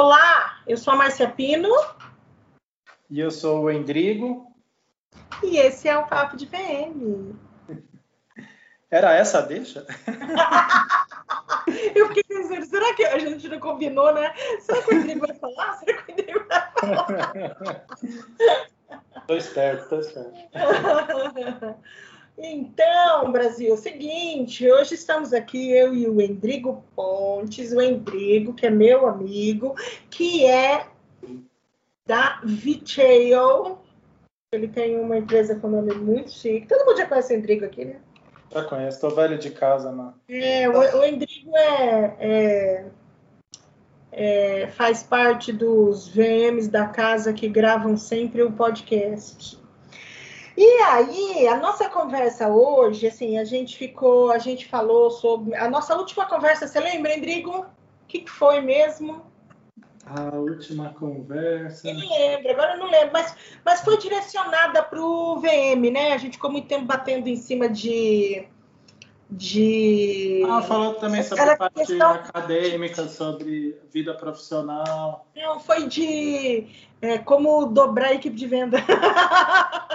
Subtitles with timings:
[0.00, 1.68] Olá, eu sou a Márcia Pino.
[3.10, 4.54] E eu sou o Endrigo.
[5.42, 7.34] E esse é o Papo de PM.
[8.88, 9.84] Era essa a deixa?
[11.96, 14.32] eu fiquei pensando, será que a gente não combinou, né?
[14.60, 15.72] Será que o Endrigo vai falar?
[15.82, 17.86] Será que o Endrigo vai falar?
[19.26, 20.32] tô esperto, tô esperto.
[22.40, 28.54] Então, Brasil, é o seguinte, hoje estamos aqui, eu e o Endrigo Pontes, o Endrigo,
[28.54, 29.74] que é meu amigo,
[30.08, 30.86] que é
[32.06, 33.78] da Vitail.
[34.52, 36.68] Ele tem uma empresa com nome muito chique.
[36.68, 37.96] Todo mundo já conhece o Endrigo aqui, né?
[38.52, 40.14] Já conheço, tô velho de casa, mano.
[40.28, 42.84] É, o, o Endrigo é, é,
[44.12, 49.58] é, faz parte dos VMs da casa que gravam sempre o podcast.
[50.60, 55.54] E aí, a nossa conversa hoje, assim, a gente ficou, a gente falou sobre.
[55.54, 57.60] A nossa última conversa, você lembra, Endrigo?
[57.60, 57.66] O
[58.08, 59.22] que, que foi mesmo?
[60.04, 61.88] A última conversa.
[61.88, 66.12] Eu não lembro, agora eu não lembro, mas, mas foi direcionada para o VM, né?
[66.12, 68.44] A gente ficou muito tempo batendo em cima de.
[69.30, 70.42] de...
[70.44, 72.14] Ah, falou também sobre a parte questão...
[72.14, 75.24] acadêmica, sobre vida profissional.
[75.36, 76.66] Não, foi de
[77.00, 78.78] é, como dobrar a equipe de venda.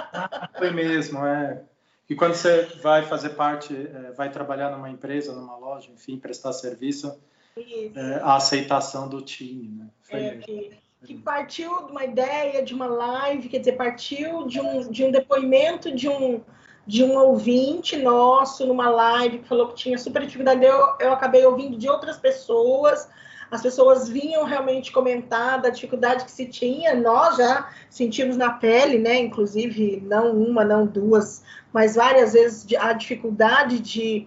[0.56, 1.62] Foi mesmo, é.
[2.08, 6.52] E quando você vai fazer parte, é, vai trabalhar numa empresa, numa loja, enfim, prestar
[6.52, 7.18] serviço,
[7.56, 9.86] é, a aceitação do time, né?
[10.02, 14.60] Foi é, que, que, partiu de uma ideia, de uma live, quer dizer, partiu de
[14.60, 16.42] um, de um depoimento de um,
[16.86, 20.64] de um ouvinte nosso numa live que falou que tinha super atividade.
[20.64, 23.08] Eu, eu acabei ouvindo de outras pessoas
[23.50, 28.98] as pessoas vinham realmente comentar da dificuldade que se tinha, nós já sentimos na pele,
[28.98, 29.16] né?
[29.18, 34.26] Inclusive, não uma, não duas, mas várias vezes a dificuldade de,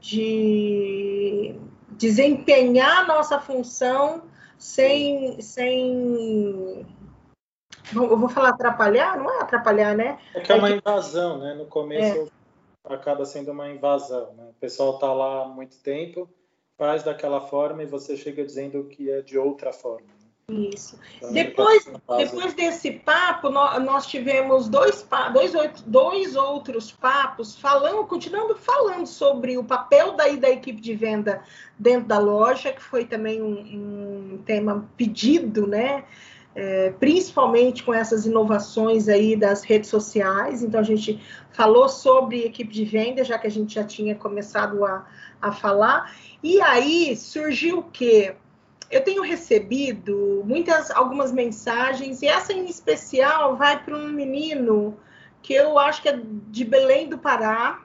[0.00, 1.54] de
[1.90, 4.22] desempenhar nossa função
[4.58, 6.86] sem, sem
[7.94, 10.18] eu vou falar atrapalhar, não é atrapalhar, né?
[10.34, 11.54] É que é uma invasão, né?
[11.54, 12.30] No começo
[12.88, 12.94] é.
[12.94, 14.44] acaba sendo uma invasão, né?
[14.50, 16.28] O pessoal está lá há muito tempo
[16.80, 20.06] faz daquela forma e você chega dizendo que é de outra forma.
[20.48, 20.70] Né?
[20.74, 20.98] Isso.
[21.18, 21.84] Então, depois,
[22.16, 25.52] depois desse papo, nós tivemos dois, dois,
[25.84, 31.44] dois outros papos falando, continuando falando sobre o papel daí da equipe de venda
[31.78, 36.04] dentro da loja, que foi também um, um tema pedido, né?
[36.52, 40.62] É, principalmente com essas inovações aí das redes sociais.
[40.62, 41.22] Então, a gente
[41.52, 45.06] falou sobre equipe de venda, já que a gente já tinha começado a,
[45.40, 46.12] a falar.
[46.42, 48.34] E aí surgiu o quê?
[48.90, 54.98] Eu tenho recebido muitas, algumas mensagens, e essa em especial vai para um menino
[55.42, 57.80] que eu acho que é de Belém do Pará.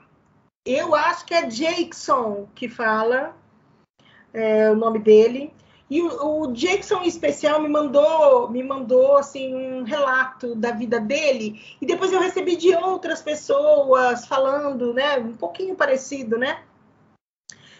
[0.64, 3.36] Eu acho que é Jackson que fala
[4.32, 5.52] é, o nome dele.
[5.88, 10.98] E o, o Jackson em especial me mandou, me mandou assim um relato da vida
[11.00, 16.60] dele e depois eu recebi de outras pessoas falando, né, um pouquinho parecido, né?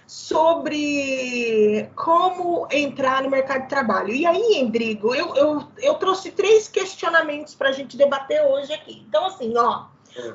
[0.06, 4.14] sobre como entrar no mercado de trabalho.
[4.14, 9.04] E aí, Endrigo, eu, eu, eu trouxe três questionamentos para a gente debater hoje aqui.
[9.08, 9.86] Então, assim, ó,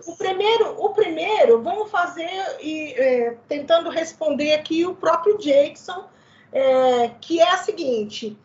[0.06, 2.30] o primeiro, o primeiro, vamos fazer
[2.60, 6.04] e é, tentando responder aqui o próprio Jackson,
[6.52, 8.38] é, que é a seguinte: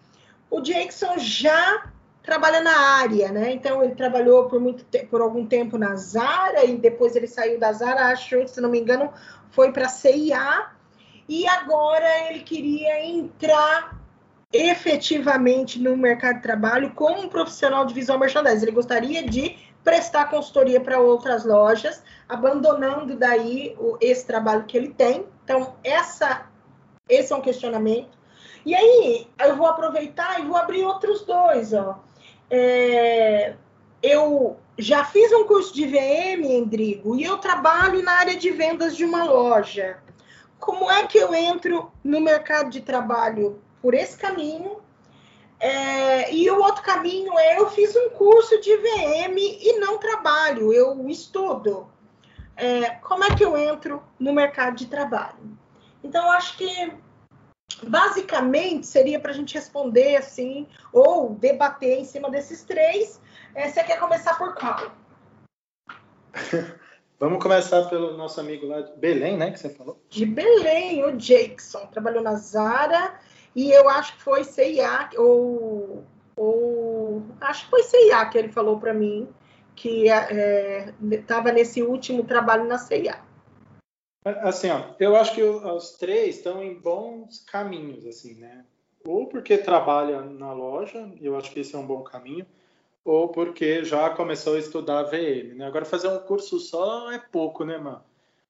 [0.50, 1.90] o Jackson já
[2.22, 3.52] trabalha na área, né?
[3.52, 7.72] Então ele trabalhou por muito por algum tempo na Zara e depois ele saiu da
[7.72, 9.12] Zara, acho, se não me engano,
[9.50, 10.70] foi para a CIA
[11.28, 13.96] e agora ele queria entrar
[14.52, 18.64] efetivamente no mercado de trabalho como um profissional de visual merchandising.
[18.64, 24.88] Ele gostaria de prestar consultoria para outras lojas, abandonando daí o, esse trabalho que ele
[24.88, 25.26] tem.
[25.44, 26.46] Então, essa,
[27.08, 28.16] esse é um questionamento.
[28.64, 31.72] E aí, eu vou aproveitar e vou abrir outros dois.
[31.72, 32.00] Ó.
[32.50, 33.54] É,
[34.02, 38.96] eu já fiz um curso de VM, Endrigo, e eu trabalho na área de vendas
[38.96, 39.98] de uma loja
[40.58, 44.80] como é que eu entro no mercado de trabalho por esse caminho?
[45.58, 50.72] É, e o outro caminho é eu fiz um curso de VM e não trabalho,
[50.72, 51.88] eu estudo.
[52.56, 55.56] É, como é que eu entro no mercado de trabalho?
[56.02, 56.92] Então, eu acho que
[57.82, 63.20] basicamente seria para a gente responder assim, ou debater em cima desses três.
[63.54, 64.92] É, você quer começar por qual?
[67.18, 69.50] Vamos começar pelo nosso amigo lá de Belém, né?
[69.50, 69.98] Que você falou?
[70.10, 71.86] De Belém, o Jackson.
[71.86, 73.14] Trabalhou na Zara
[73.54, 76.04] e eu acho que foi CIA, ou,
[76.36, 79.26] ou acho que foi CIA que ele falou para mim
[79.74, 80.06] que
[81.10, 83.18] estava é, nesse último trabalho na CIA.
[84.42, 88.64] Assim, ó, eu acho que os três estão em bons caminhos, assim, né?
[89.06, 92.44] ou porque trabalha na loja, eu acho que esse é um bom caminho,
[93.04, 95.54] ou porque já começou a estudar VM.
[95.54, 95.66] Né?
[95.66, 98.02] Agora, fazer um curso só é pouco, né, mano?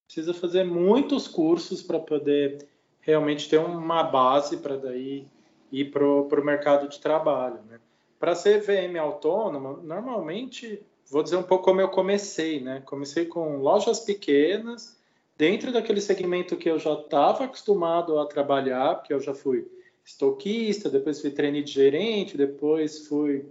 [0.07, 2.67] Precisa fazer muitos cursos para poder
[3.01, 5.27] realmente ter uma base para daí
[5.71, 7.61] ir para o mercado de trabalho.
[7.69, 7.79] Né?
[8.19, 10.81] Para ser VM autônomo, normalmente,
[11.11, 12.61] vou dizer um pouco como eu comecei.
[12.61, 12.83] Né?
[12.87, 14.96] Comecei com lojas pequenas,
[15.37, 19.67] dentro daquele segmento que eu já estava acostumado a trabalhar, porque eu já fui
[20.05, 23.45] estoquista, depois fui treine de gerente, depois fui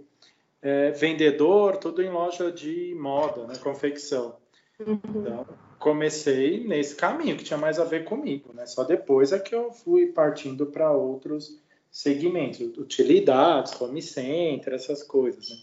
[0.62, 4.36] é, vendedor, tudo em loja de moda, né, confecção.
[4.80, 4.98] Uhum.
[5.04, 5.46] Então,
[5.78, 8.66] comecei nesse caminho que tinha mais a ver comigo, né?
[8.66, 11.60] Só depois é que eu fui partindo para outros
[11.90, 15.48] segmentos, utilidades, home center, essas coisas.
[15.48, 15.56] Né?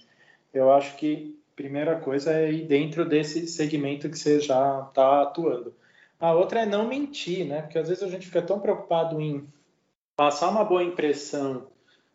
[0.53, 5.73] Eu acho que primeira coisa é ir dentro desse segmento que você já está atuando.
[6.19, 7.62] A outra é não mentir, né?
[7.62, 9.48] Porque às vezes a gente fica tão preocupado em
[10.15, 11.68] passar uma boa impressão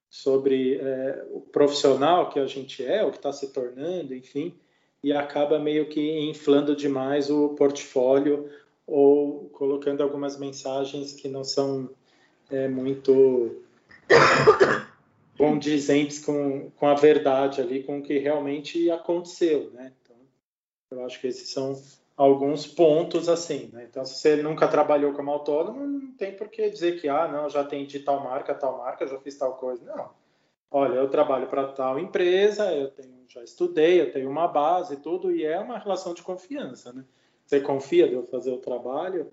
[0.08, 4.54] sobre é, o profissional que a gente é, o que está se tornando, enfim,
[5.02, 8.50] e acaba meio que inflando demais o portfólio
[8.86, 11.90] ou colocando algumas mensagens que não são
[12.50, 13.62] é, muito
[15.36, 19.92] condizentes com, com a verdade ali, com o que realmente aconteceu, né?
[20.02, 20.16] Então,
[20.90, 21.74] eu acho que esses são
[22.18, 23.86] alguns pontos assim, né?
[23.88, 27.48] Então, se você nunca trabalhou como autônomo, não tem por que dizer que, ah, não,
[27.48, 29.84] já atendi tal marca, tal marca, já fiz tal coisa.
[29.84, 30.10] Não.
[30.68, 34.96] Olha, eu trabalho para tal empresa, eu tenho, já estudei, eu tenho uma base e
[34.96, 37.04] tudo, e é uma relação de confiança, né?
[37.46, 39.32] Você confia de eu fazer o trabalho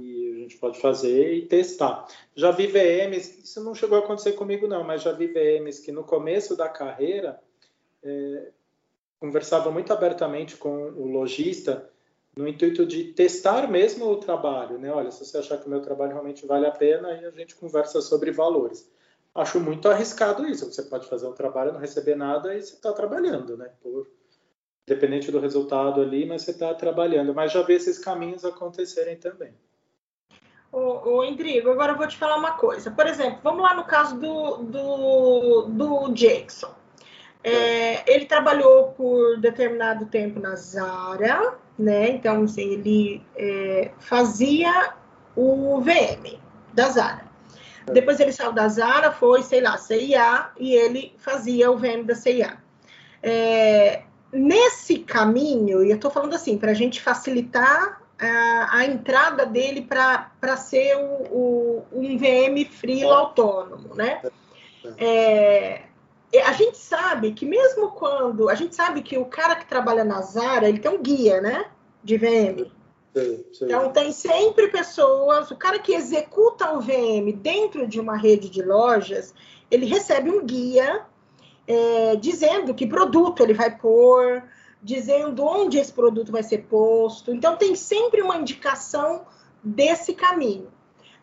[0.00, 2.06] e a gente pode fazer e testar.
[2.34, 5.90] Já vi VMs, isso não chegou a acontecer comigo não, mas já vi VMs que
[5.90, 7.40] no começo da carreira
[8.02, 8.50] é,
[9.18, 11.90] conversavam muito abertamente com o lojista
[12.40, 14.90] no intuito de testar mesmo o trabalho, né?
[14.90, 17.54] Olha, se você achar que o meu trabalho realmente vale a pena, aí a gente
[17.54, 18.90] conversa sobre valores.
[19.34, 20.64] Acho muito arriscado isso.
[20.72, 23.70] Você pode fazer um trabalho, não receber nada e você está trabalhando, né?
[23.82, 24.08] Por,
[24.86, 27.34] dependente do resultado ali, mas você está trabalhando.
[27.34, 29.54] Mas já vi esses caminhos acontecerem também.
[30.72, 32.90] Ô, ô Indrigo, agora eu vou te falar uma coisa.
[32.90, 36.74] Por exemplo, vamos lá no caso do, do, do Jackson.
[37.42, 42.10] É, ele trabalhou por determinado tempo na Zara, né?
[42.10, 44.92] Então, assim, ele é, fazia
[45.34, 46.38] o VM
[46.72, 47.24] da Zara.
[47.92, 52.14] Depois ele saiu da Zara, foi, sei lá, CIA, e ele fazia o VM da
[52.14, 52.58] CIA.
[53.22, 59.46] É, nesse caminho, e eu estou falando assim, para a gente facilitar a, a entrada
[59.46, 64.22] dele para ser o, o, um VM freelo autônomo, né?
[64.96, 65.82] É,
[66.38, 70.20] a gente sabe que mesmo quando a gente sabe que o cara que trabalha na
[70.22, 71.66] Zara ele tem um guia, né,
[72.04, 72.70] de VM.
[73.12, 73.64] Sim, sim.
[73.64, 78.62] Então tem sempre pessoas, o cara que executa o VM dentro de uma rede de
[78.62, 79.34] lojas,
[79.70, 81.04] ele recebe um guia
[81.66, 84.44] é, dizendo que produto ele vai pôr,
[84.82, 87.32] dizendo onde esse produto vai ser posto.
[87.32, 89.26] Então tem sempre uma indicação
[89.62, 90.68] desse caminho.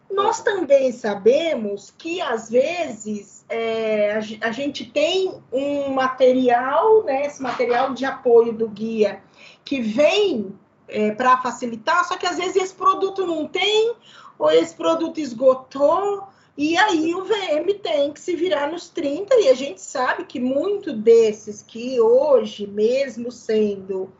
[0.09, 7.94] Nós também sabemos que às vezes é, a, gente tem um material, né, esse material
[7.94, 9.21] de apoio do guia,
[9.63, 10.57] que vem
[10.88, 13.94] é, para facilitar, só que às vezes esse produto não tem,
[14.39, 16.27] ou esse produto esgotou,
[16.58, 20.39] e aí o VM tem que se virar nos 30, e a gente sabe que
[20.39, 24.12] muito desses que hoje, mesmo sendo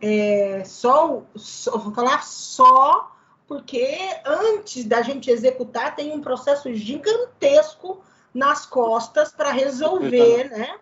[0.00, 3.11] é, só, só, vou falar só,
[3.52, 3.86] porque
[4.24, 10.78] antes da gente executar tem um processo gigantesco nas costas para resolver, né?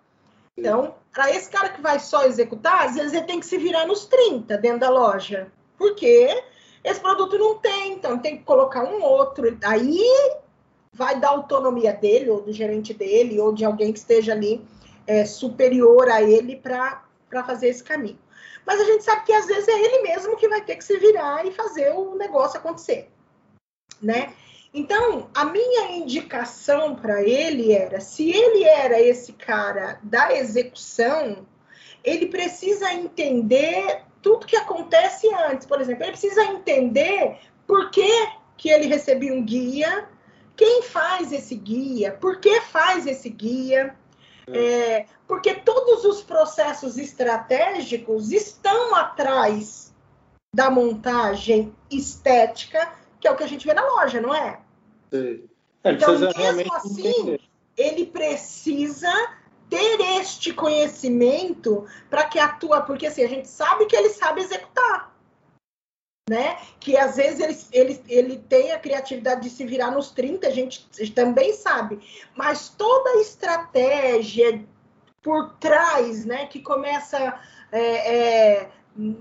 [0.57, 3.89] Então, para esse cara que vai só executar, às vezes ele tem que se virar
[3.89, 5.51] nos 30 dentro da loja.
[5.77, 6.45] Porque
[6.85, 9.59] esse produto não tem, então tem que colocar um outro.
[9.65, 10.01] Aí
[10.93, 14.65] vai dar autonomia dele, ou do gerente dele, ou de alguém que esteja ali
[15.09, 17.03] é, superior a ele para
[17.45, 18.19] fazer esse caminho.
[18.71, 20.97] Mas a gente sabe que às vezes é ele mesmo que vai ter que se
[20.97, 23.11] virar e fazer o negócio acontecer,
[24.01, 24.33] né?
[24.73, 31.45] Então, a minha indicação para ele era: se ele era esse cara da execução,
[32.05, 35.67] ele precisa entender tudo que acontece antes.
[35.67, 40.09] Por exemplo, ele precisa entender por que, que ele recebeu um guia,
[40.55, 43.97] quem faz esse guia, por que faz esse guia.
[44.57, 49.95] É, porque todos os processos estratégicos estão atrás
[50.55, 54.61] da montagem estética que é o que a gente vê na loja, não é?
[55.13, 55.45] Sim.
[55.85, 57.41] É, então, mesmo assim, entender.
[57.77, 59.13] ele precisa
[59.69, 65.10] ter este conhecimento para que atua, porque assim, a gente sabe que ele sabe executar.
[66.31, 66.59] Né?
[66.79, 70.51] Que às vezes ele, ele, ele tem a criatividade de se virar nos 30, a
[70.51, 71.99] gente também sabe,
[72.37, 74.65] mas toda a estratégia
[75.21, 77.41] por trás, né, que começa
[77.73, 78.71] é, é,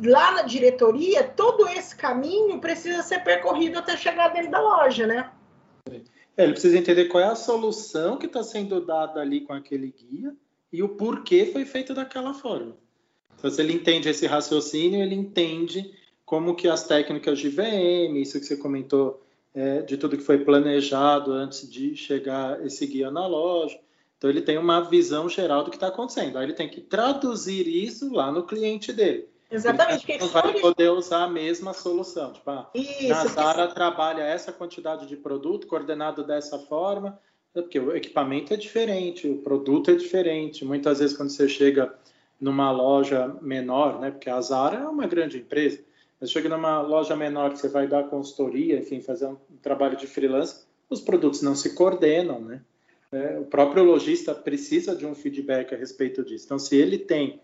[0.06, 5.32] lá na diretoria, todo esse caminho precisa ser percorrido até chegar dentro da loja, né?
[6.38, 9.92] É, ele precisa entender qual é a solução que está sendo dada ali com aquele
[9.92, 10.36] guia
[10.72, 12.78] e o porquê foi feito daquela forma.
[13.36, 15.92] Então, se ele entende esse raciocínio, ele entende
[16.30, 19.20] como que as técnicas de VM, isso que você comentou,
[19.52, 23.80] é, de tudo que foi planejado antes de chegar esse guia na loja.
[24.16, 26.38] Então, ele tem uma visão geral do que está acontecendo.
[26.38, 29.28] Aí ele tem que traduzir isso lá no cliente dele.
[29.50, 30.06] Exatamente.
[30.08, 32.32] Ele não vai poder usar a mesma solução.
[32.32, 33.74] Tipo, ah, Isso, na Zara que...
[33.74, 37.20] trabalha essa quantidade de produto coordenado dessa forma,
[37.52, 40.64] porque o equipamento é diferente, o produto é diferente.
[40.64, 41.92] Muitas vezes, quando você chega
[42.40, 45.89] numa loja menor, né, porque a Zara é uma grande empresa,
[46.20, 50.08] mas chega numa loja menor que você vai dar consultoria, enfim, fazer um trabalho de
[50.08, 52.62] freelance, os produtos não se coordenam, né?
[53.12, 56.46] É, o próprio lojista precisa de um feedback a respeito disso.
[56.46, 57.40] Então, se ele tem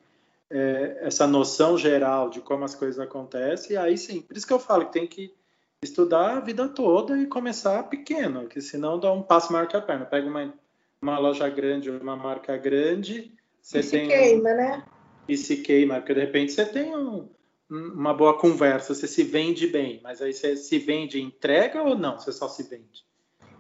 [0.50, 4.60] é, essa noção geral de como as coisas acontecem, aí sim, por isso que eu
[4.60, 5.34] falo que tem que
[5.82, 9.82] estudar a vida toda e começar pequeno, que senão dá um passo maior que a
[9.82, 10.05] perna.
[10.05, 10.53] Pega uma,
[11.01, 14.05] uma loja grande, uma marca grande, você e tem...
[14.05, 14.84] se queima, né?
[15.27, 17.27] E se queima, porque de repente você tem um,
[17.69, 22.19] uma boa conversa, você se vende bem, mas aí você se vende entrega ou não?
[22.19, 23.05] Você só se vende?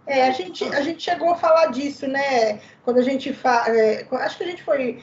[0.07, 2.59] É, a gente, a gente chegou a falar disso, né?
[2.83, 3.69] Quando a gente fala.
[3.69, 5.01] É, acho que a gente foi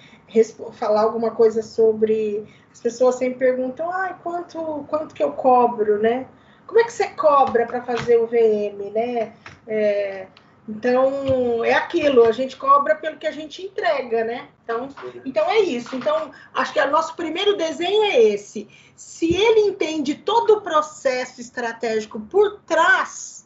[0.72, 2.46] falar alguma coisa sobre.
[2.70, 6.26] As pessoas sempre perguntam, ah, quanto, quanto que eu cobro, né?
[6.66, 9.34] Como é que você cobra para fazer o VM, né?
[9.66, 10.26] É,
[10.68, 14.48] então, é aquilo, a gente cobra pelo que a gente entrega, né?
[14.62, 14.88] Então,
[15.24, 15.96] então é isso.
[15.96, 18.68] Então, acho que o nosso primeiro desenho é esse.
[18.94, 23.44] Se ele entende todo o processo estratégico por trás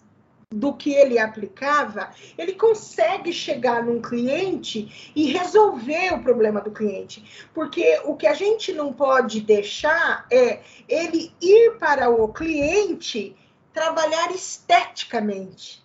[0.51, 7.49] do que ele aplicava, ele consegue chegar num cliente e resolver o problema do cliente.
[7.55, 13.35] Porque o que a gente não pode deixar é ele ir para o cliente
[13.73, 15.83] trabalhar esteticamente.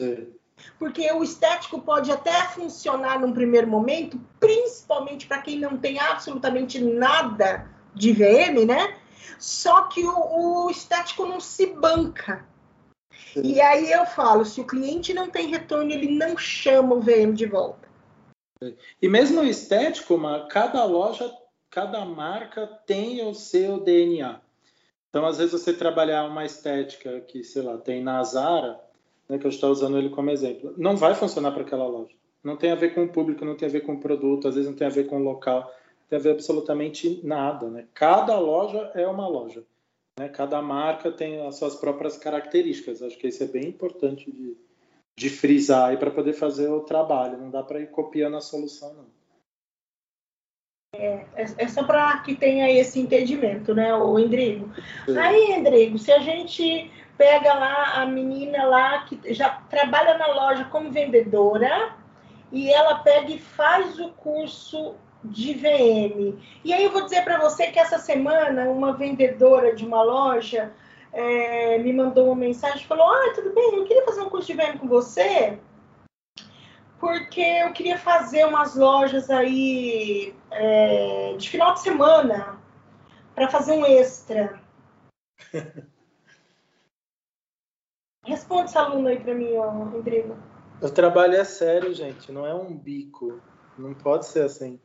[0.00, 0.37] Sim.
[0.78, 6.80] Porque o estético pode até funcionar num primeiro momento, principalmente para quem não tem absolutamente
[6.80, 8.96] nada de VM, né?
[9.38, 12.46] Só que o, o estético não se banca.
[13.36, 17.34] E aí eu falo, se o cliente não tem retorno, ele não chama o VM
[17.34, 17.88] de volta.
[19.00, 21.32] E mesmo o estético, cada loja,
[21.70, 24.40] cada marca tem o seu DNA.
[25.08, 28.78] Então, às vezes, você trabalhar uma estética que, sei lá, tem na Zara,
[29.28, 32.14] né, que eu estou usando ele como exemplo, não vai funcionar para aquela loja.
[32.42, 34.54] Não tem a ver com o público, não tem a ver com o produto, às
[34.54, 37.68] vezes não tem a ver com o local, não tem a ver absolutamente nada.
[37.68, 37.86] Né?
[37.92, 39.64] Cada loja é uma loja.
[40.18, 40.28] Né?
[40.28, 43.02] Cada marca tem as suas próprias características.
[43.02, 44.56] Acho que isso é bem importante de,
[45.16, 47.38] de frisar para poder fazer o trabalho.
[47.38, 49.18] Não dá para ir copiando a solução, não.
[50.94, 54.70] É, é, é só para que tenha esse entendimento, né, o Endrigo?
[55.20, 60.64] Aí, Endrigo, se a gente pega lá a menina lá que já trabalha na loja
[60.66, 61.92] como vendedora
[62.52, 64.94] e ela pega e faz o curso
[65.24, 66.38] de VM.
[66.64, 70.72] E aí eu vou dizer para você que essa semana uma vendedora de uma loja
[71.12, 74.54] é, me mandou uma mensagem falou: Ah, tudo bem, eu queria fazer um curso de
[74.54, 75.58] VM com você,
[77.00, 82.60] porque eu queria fazer umas lojas aí é, de final de semana
[83.34, 84.60] para fazer um extra.
[88.28, 90.36] Responde essa aluna aí para mim, ó, Rodrigo.
[90.82, 93.40] O trabalho é sério, gente, não é um bico.
[93.78, 94.78] Não pode ser assim.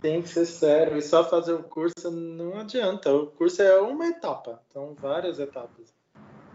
[0.00, 0.96] Tem que ser sério.
[0.96, 3.12] E só fazer o curso não adianta.
[3.12, 5.92] O curso é uma etapa, então várias etapas.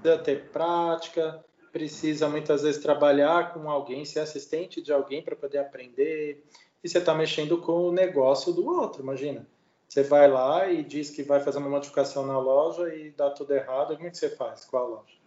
[0.01, 5.58] Precisa ter prática, precisa muitas vezes trabalhar com alguém, ser assistente de alguém para poder
[5.58, 6.46] aprender.
[6.82, 9.46] E você está mexendo com o negócio do outro, imagina.
[9.86, 13.53] Você vai lá e diz que vai fazer uma modificação na loja e dá tudo
[13.53, 13.96] errado.
[13.98, 15.18] Como é que você faz com a loja?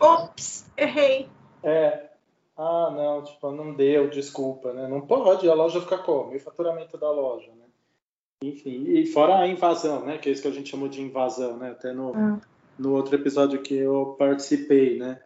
[0.00, 1.28] Ops, errei.
[1.62, 2.10] É,
[2.56, 4.88] ah, não, tipo, não deu, desculpa, né?
[4.88, 6.32] Não pode, a loja fica como?
[6.32, 7.64] E o faturamento da loja, né?
[8.42, 10.18] Enfim, e fora a invasão, né?
[10.18, 11.70] Que é isso que a gente chamou de invasão, né?
[11.70, 12.40] Até no, ah.
[12.78, 15.20] no outro episódio que eu participei, né?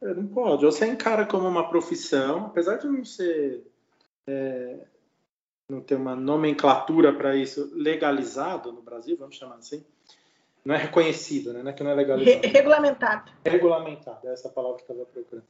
[0.00, 0.64] Não pode.
[0.64, 3.66] Você encara como uma profissão, apesar de não ser.
[4.26, 4.86] É,
[5.68, 9.84] não ter uma nomenclatura para isso legalizado no Brasil, vamos chamar assim.
[10.64, 11.62] Não é reconhecido, né?
[11.62, 12.40] Não é que não é legalizado.
[12.40, 13.32] Re regulamentado.
[13.44, 15.44] Regulamentado, é essa palavra que eu estava procurando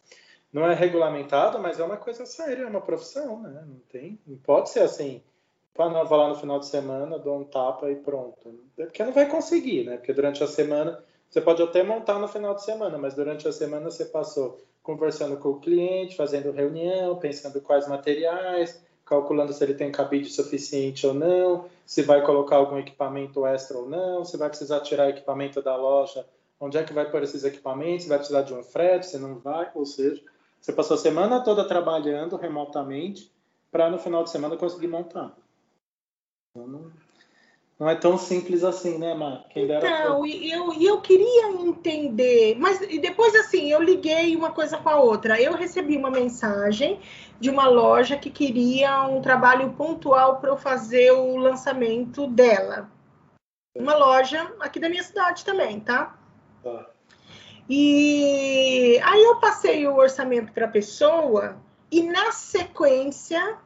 [0.55, 3.65] não é regulamentado, mas é uma coisa séria, é uma profissão, né?
[3.67, 5.21] Não tem, não pode ser assim.
[5.75, 8.55] Para não vou lá no final de semana, dou um tapa e pronto.
[8.77, 9.97] Porque não vai conseguir, né?
[9.97, 11.03] Porque durante a semana
[11.35, 15.37] Você pode até montar no final de semana, mas durante a semana você passou conversando
[15.37, 21.13] com o cliente, fazendo reunião, pensando quais materiais, calculando se ele tem cabide suficiente ou
[21.13, 25.77] não, se vai colocar algum equipamento extra ou não, se vai precisar tirar equipamento da
[25.77, 26.27] loja,
[26.59, 29.39] onde é que vai pôr esses equipamentos, se vai precisar de um frete, se não
[29.39, 30.23] vai, ou seja,
[30.61, 33.31] você passou a semana toda trabalhando remotamente
[33.71, 35.37] para no final de semana conseguir montar.
[36.57, 36.91] Então,
[37.79, 39.45] não, é tão simples assim, né, Mar?
[39.51, 44.79] Quem então, e eu, eu queria entender, mas e depois assim, eu liguei uma coisa
[44.79, 45.41] com a outra.
[45.41, 47.01] Eu recebi uma mensagem
[47.41, 52.89] de uma loja que queria um trabalho pontual para eu fazer o lançamento dela.
[53.77, 56.17] Uma loja aqui da minha cidade também, tá?
[56.63, 56.91] Tá.
[57.69, 61.57] E aí eu passei o orçamento para a pessoa
[61.91, 63.59] e na sequência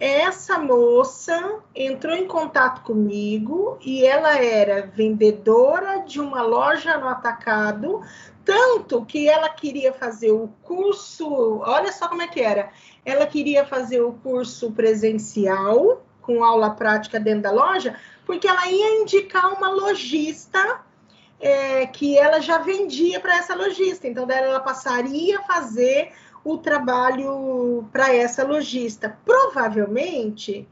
[0.00, 8.00] essa moça entrou em contato comigo e ela era vendedora de uma loja no atacado,
[8.44, 12.70] tanto que ela queria fazer o curso, olha só como é que era.
[13.04, 19.00] Ela queria fazer o curso presencial com aula prática dentro da loja, porque ela ia
[19.00, 20.80] indicar uma lojista
[21.40, 24.06] é, que ela já vendia para essa lojista.
[24.06, 26.12] Então, ela passaria a fazer
[26.44, 29.16] o trabalho para essa lojista.
[29.24, 30.68] Provavelmente,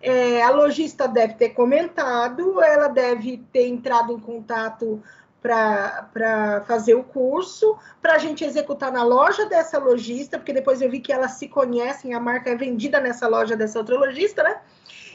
[0.00, 5.02] é, a lojista deve ter comentado, ela deve ter entrado em contato
[5.42, 10.90] para fazer o curso, para a gente executar na loja dessa lojista, porque depois eu
[10.90, 14.60] vi que elas se conhecem, a marca é vendida nessa loja dessa outra lojista, né?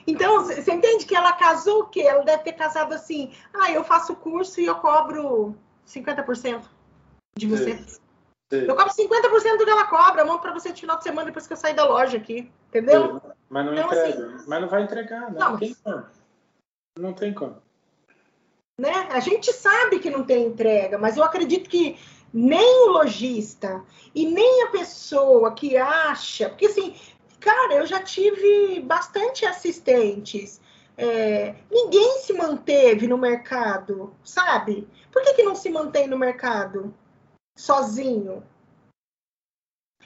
[0.07, 2.01] Então, você entende que ela casou o quê?
[2.01, 5.55] Ela deve ter casado assim, ah, eu faço o curso e eu cobro
[5.87, 6.61] 50%
[7.37, 7.83] de você.
[8.61, 8.65] Sim.
[8.67, 11.47] Eu cobro 50% do que ela cobra, mão para você de final de semana depois
[11.47, 12.51] que eu sair da loja aqui.
[12.69, 13.19] Entendeu?
[13.19, 14.35] Sim, mas não então, entrega.
[14.35, 15.39] Assim, mas não vai entregar, né?
[15.39, 16.05] não, não tem como.
[16.97, 17.61] Não tem como.
[18.79, 19.07] Né?
[19.11, 21.97] A gente sabe que não tem entrega, mas eu acredito que
[22.33, 23.81] nem o lojista
[24.13, 26.93] e nem a pessoa que acha, porque assim,
[27.39, 30.59] cara, eu já tive bastante assistentes.
[30.97, 34.87] É, ninguém se manteve no mercado, sabe?
[35.11, 36.93] Por que, que não se mantém no mercado?
[37.55, 38.43] Sozinho.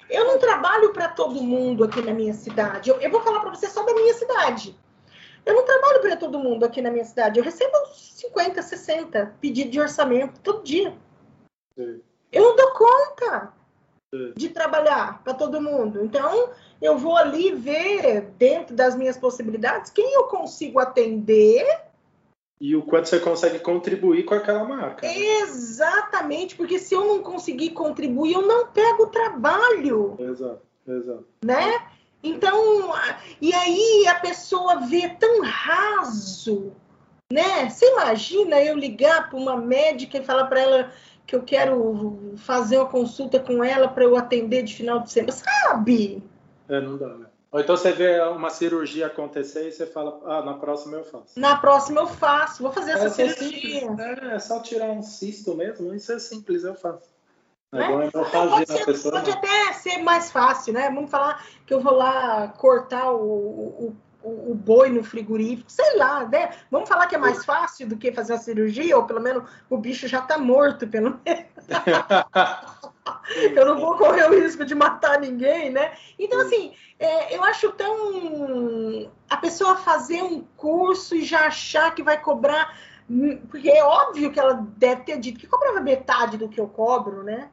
[0.09, 2.89] Eu não trabalho para todo mundo aqui na minha cidade.
[2.89, 4.77] Eu, eu vou falar para você só da minha cidade.
[5.45, 7.39] Eu não trabalho para todo mundo aqui na minha cidade.
[7.39, 10.95] Eu recebo 50, 60 pedidos de orçamento todo dia.
[11.77, 12.01] Sim.
[12.31, 13.53] Eu não dou conta
[14.13, 14.33] Sim.
[14.35, 16.03] de trabalhar para todo mundo.
[16.03, 21.88] Então, eu vou ali ver, dentro das minhas possibilidades, quem eu consigo atender
[22.59, 25.07] e o quanto você consegue contribuir com aquela marca.
[25.07, 30.17] Exatamente, porque se eu não conseguir contribuir, eu não pego o trabalho.
[30.19, 31.25] Exato, exato.
[31.43, 31.81] Né?
[32.21, 32.91] Então,
[33.39, 36.73] e aí a pessoa vê tão raso,
[37.31, 37.69] né?
[37.69, 40.91] Você imagina eu ligar para uma médica e falar para ela
[41.25, 45.31] que eu quero fazer uma consulta com ela para eu atender de final de semana,
[45.31, 46.21] sabe?
[46.67, 47.27] É, não dá, né?
[47.51, 51.39] Ou então você vê uma cirurgia acontecer e você fala, ah, na próxima eu faço.
[51.39, 53.87] Na próxima eu faço, vou fazer essa é cirurgia.
[53.99, 57.09] É, é, só tirar um cisto mesmo, isso é simples, eu faço.
[57.71, 57.83] Né?
[57.83, 60.89] É pode, ser, pessoa, pode até ser mais fácil, né?
[60.89, 65.97] Vamos falar que eu vou lá cortar o, o, o, o boi no frigorífico, sei
[65.97, 66.51] lá, né?
[66.69, 69.77] Vamos falar que é mais fácil do que fazer a cirurgia, ou pelo menos o
[69.77, 71.45] bicho já tá morto, pelo menos.
[73.55, 75.93] eu não vou correr o risco de matar ninguém, né?
[76.17, 79.11] Então, assim, é, eu acho tão.
[79.29, 82.77] A pessoa fazer um curso e já achar que vai cobrar.
[83.49, 87.23] Porque é óbvio que ela deve ter dito que cobrava metade do que eu cobro,
[87.23, 87.49] né?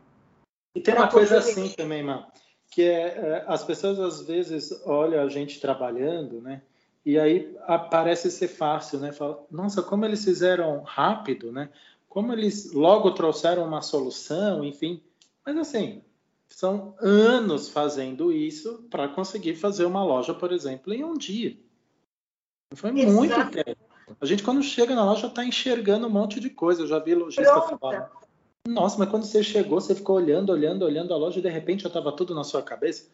[0.75, 2.27] E tem uma coisa assim também, mano,
[2.71, 6.63] que é, é, as pessoas às vezes olham a gente trabalhando, né?
[7.05, 7.57] E aí
[7.91, 9.13] parece ser fácil, né?
[9.13, 11.71] Fala, nossa, como eles fizeram rápido, né?
[12.09, 15.01] Como eles logo trouxeram uma solução, enfim.
[15.45, 16.03] Mas assim,
[16.49, 21.57] são anos fazendo isso para conseguir fazer uma loja, por exemplo, em um dia.
[22.75, 23.13] Foi Exato.
[23.13, 23.87] muito tempo.
[24.21, 26.83] A gente, quando chega na loja, está enxergando um monte de coisa.
[26.83, 28.11] Eu já vi lojista falar.
[28.69, 31.83] Nossa, mas quando você chegou, você ficou olhando, olhando, olhando a loja e de repente
[31.83, 33.09] já estava tudo na sua cabeça.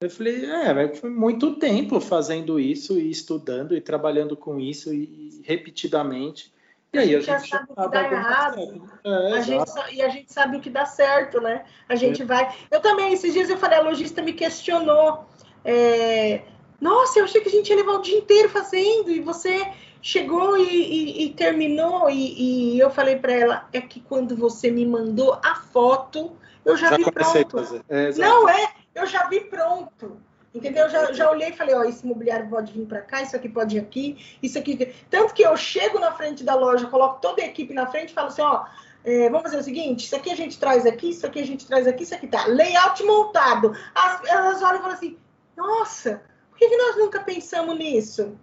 [0.00, 5.42] Eu falei, é, foi muito tempo fazendo isso e estudando e trabalhando com isso e,
[5.44, 6.52] repetidamente.
[6.92, 8.90] E aí a gente, a gente já sabe o que dá errado.
[9.04, 11.64] É, a gente, e a gente sabe o que dá certo, né?
[11.88, 12.24] A gente é.
[12.24, 12.54] vai.
[12.70, 15.26] Eu também, esses dias eu falei, a lojista me questionou.
[15.64, 16.42] É...
[16.80, 19.66] Nossa, eu achei que a gente ia levar o dia inteiro fazendo, e você
[20.00, 22.08] chegou e, e, e terminou.
[22.10, 26.76] E, e eu falei para ela: é que quando você me mandou a foto, eu
[26.76, 27.84] já, já vi pronto.
[27.88, 30.20] É, Não é, eu já vi pronto.
[30.54, 30.88] Entendeu?
[30.88, 33.76] Já, já olhei e falei, ó, esse mobiliário pode vir para cá, isso aqui pode
[33.76, 34.92] ir aqui, isso aqui.
[35.10, 38.14] Tanto que eu chego na frente da loja, coloco toda a equipe na frente e
[38.14, 38.64] falo assim, ó,
[39.04, 41.66] é, vamos fazer o seguinte: isso aqui a gente traz aqui, isso aqui a gente
[41.66, 42.46] traz aqui, isso aqui tá.
[42.46, 43.76] Layout montado.
[43.94, 45.18] As, elas olham e falam assim:
[45.56, 48.36] nossa, por que, que nós nunca pensamos nisso?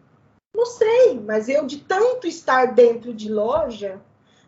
[0.56, 4.00] Não sei, mas eu, de tanto estar dentro de loja,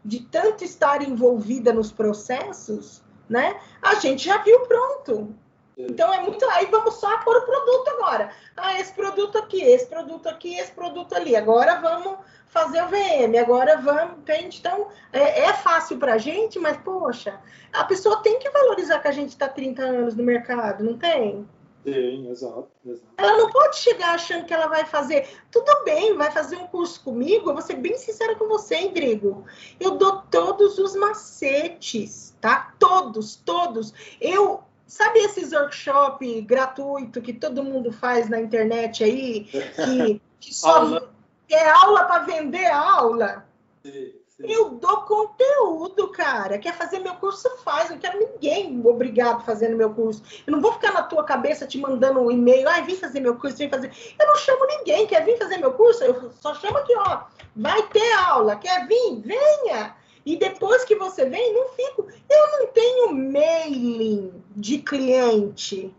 [0.04, 3.60] de tanto estar envolvida nos processos, né?
[3.82, 5.36] A gente já viu pronto.
[5.78, 6.44] Então é muito.
[6.50, 8.32] Aí vamos só pôr o produto agora.
[8.56, 11.36] Ah, esse produto aqui, esse produto aqui, esse produto ali.
[11.36, 12.18] Agora vamos
[12.48, 14.58] fazer o VM, agora vamos, entende?
[14.60, 17.40] Então é, é fácil para a gente, mas poxa,
[17.74, 21.48] a pessoa tem que valorizar que a gente está 30 anos no mercado, não tem?
[21.88, 23.08] Sim, exato, exato.
[23.16, 25.26] Ela não pode chegar achando que ela vai fazer.
[25.50, 27.50] Tudo bem, vai fazer um curso comigo.
[27.50, 29.46] Eu vou ser bem sincera com você, hein, Drigo?
[29.80, 32.74] Eu dou todos os macetes, tá?
[32.78, 33.94] Todos, todos.
[34.20, 39.44] Eu Sabe esses workshop gratuito que todo mundo faz na internet aí?
[39.44, 41.14] Que, que só aula.
[41.52, 43.46] é aula para vender aula?
[43.84, 44.52] Sim, sim.
[44.52, 46.58] Eu dou conteúdo, cara.
[46.58, 47.90] Quer fazer meu curso, faz.
[47.90, 50.22] Não quero ninguém obrigado fazendo meu curso.
[50.46, 52.70] Eu não vou ficar na tua cabeça te mandando um e-mail.
[52.70, 53.92] Ai, vem fazer meu curso, vem fazer.
[54.20, 55.08] Eu não chamo ninguém.
[55.08, 56.04] Quer vir fazer meu curso?
[56.04, 57.24] Eu só chamo aqui, ó.
[57.56, 58.56] Vai ter aula.
[58.56, 59.22] Quer vir?
[59.22, 59.96] Venha.
[60.26, 62.06] E depois que você vem, não fico.
[62.30, 65.96] Eu não tenho mailing de cliente.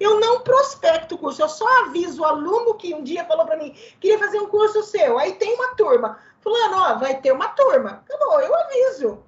[0.00, 3.56] Eu não prospecto o curso, eu só aviso o aluno que um dia falou para
[3.56, 5.18] mim, queria fazer um curso seu.
[5.18, 6.18] Aí tem uma turma.
[6.42, 8.04] Fulano, ó, vai ter uma turma.
[8.04, 9.24] Acabou, eu aviso.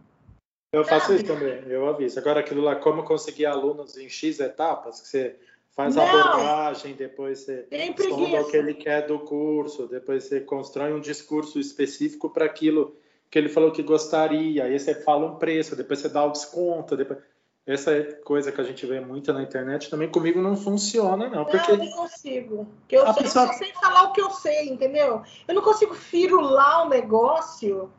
[0.73, 2.19] Eu faço isso também, eu aviso.
[2.19, 5.37] Agora, aquilo lá, como conseguir alunos em X etapas, que você
[5.71, 10.93] faz a abordagem, depois você sonda o que ele quer do curso, depois você constrói
[10.93, 12.97] um discurso específico para aquilo
[13.31, 16.97] que ele falou que gostaria, aí você fala um preço, depois você dá o desconto,
[16.97, 17.21] depois...
[17.67, 21.47] Essa é coisa que a gente vê muito na internet também comigo não funciona, não.
[21.47, 22.69] Porque não, não consigo.
[22.87, 23.47] Que eu, sei, pessoa...
[23.47, 25.23] eu sei falar o que eu sei, entendeu?
[25.49, 27.91] Eu não consigo firular o negócio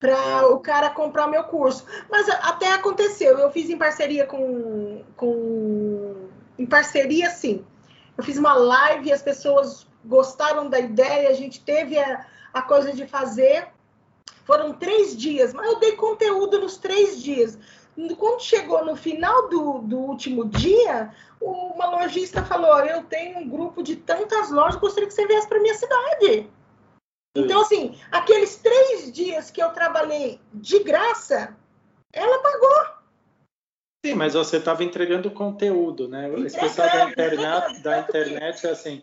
[0.00, 1.86] para o cara comprar meu curso.
[2.10, 6.28] Mas até aconteceu, eu fiz em parceria com, com.
[6.58, 7.64] Em parceria, sim.
[8.18, 12.62] Eu fiz uma live e as pessoas gostaram da ideia, a gente teve a, a
[12.62, 13.68] coisa de fazer.
[14.44, 17.58] Foram três dias, mas eu dei conteúdo nos três dias.
[18.18, 23.82] Quando chegou no final do, do último dia, uma lojista falou: Eu tenho um grupo
[23.82, 26.50] de tantas lojas, gostaria que você viesse para minha cidade.
[27.36, 31.56] Então, assim, aqueles três dias que eu trabalhei de graça,
[32.12, 32.94] ela pagou.
[34.04, 36.32] Sim, mas você estava entregando conteúdo, né?
[36.40, 39.02] Esse pessoal da internet, da internet é assim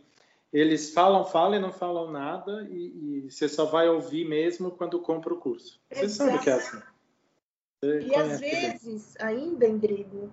[0.53, 4.99] eles falam, falam e não falam nada e, e, você só vai ouvir mesmo quando
[4.99, 5.79] compra o curso.
[5.91, 6.31] Você Exato.
[6.31, 6.81] sabe que é assim.
[7.83, 10.31] E às vezes, ainda, Endrigo,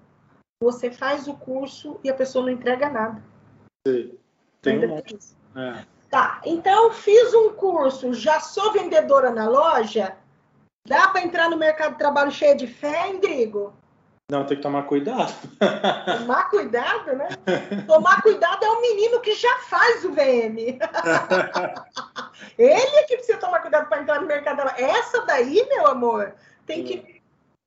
[0.62, 3.22] você faz o curso e a pessoa não entrega nada.
[3.86, 4.18] Sim.
[4.60, 5.16] Tem um monte.
[5.56, 5.84] É.
[6.10, 10.16] Tá, então fiz um curso, já sou vendedora na loja,
[10.86, 13.74] dá para entrar no mercado de trabalho cheio de fé, Endrigo?
[14.30, 15.32] Não, tem que tomar cuidado.
[16.18, 17.28] Tomar cuidado, né?
[17.86, 20.78] Tomar cuidado é o menino que já faz o VM.
[22.58, 24.60] Ele é que precisa tomar cuidado para entrar no mercado.
[24.76, 26.34] Essa daí, meu amor,
[26.66, 27.17] tem que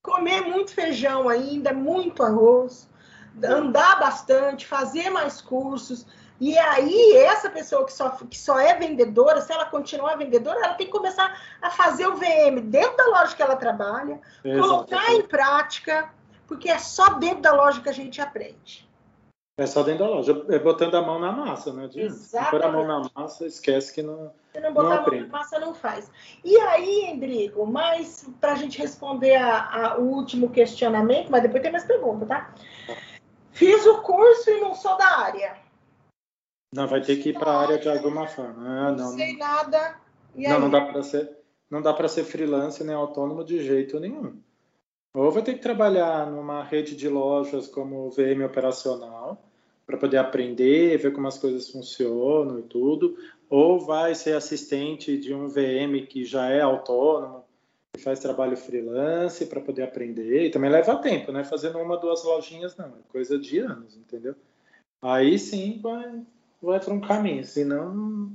[0.02, 2.90] comer muito feijão ainda, muito arroz,
[3.44, 6.06] andar bastante, fazer mais cursos.
[6.40, 10.74] E aí, essa pessoa que só, que só é vendedora, se ela continuar vendedora, ela
[10.74, 15.22] tem que começar a fazer o VM dentro da loja que ela trabalha, colocar em
[15.22, 16.10] prática
[16.52, 18.86] porque é só dentro da loja que a gente aprende.
[19.58, 21.90] É só dentro da loja, é botando a mão na massa, né?
[21.90, 24.34] Se pôr a mão na massa, esquece que não.
[24.52, 26.12] Se não botar não a mão na massa, não faz.
[26.44, 31.64] E aí, Endrigo, mas para a gente responder a, a, o último questionamento, mas depois
[31.64, 32.54] tem mais pergunta, tá?
[33.52, 35.58] Fiz o curso e não sou da área.
[36.74, 38.62] Não, vai ter que ir para a área de alguma forma.
[38.68, 39.98] Ah, não, não sei nada.
[40.36, 41.38] não, não dá para ser,
[41.70, 44.38] não dá para ser freelance nem autônomo de jeito nenhum.
[45.14, 49.42] Ou vai ter que trabalhar numa rede de lojas como VM operacional
[49.86, 53.18] para poder aprender, ver como as coisas funcionam e tudo,
[53.52, 57.44] ou vai ser assistente de um VM que já é autônomo,
[57.92, 61.44] que faz trabalho freelance para poder aprender, e também leva tempo, né?
[61.44, 64.36] Fazendo uma, duas lojinhas não, é coisa de anos, entendeu?
[65.02, 66.22] Aí sim vai,
[66.62, 68.32] vai para um caminho, senão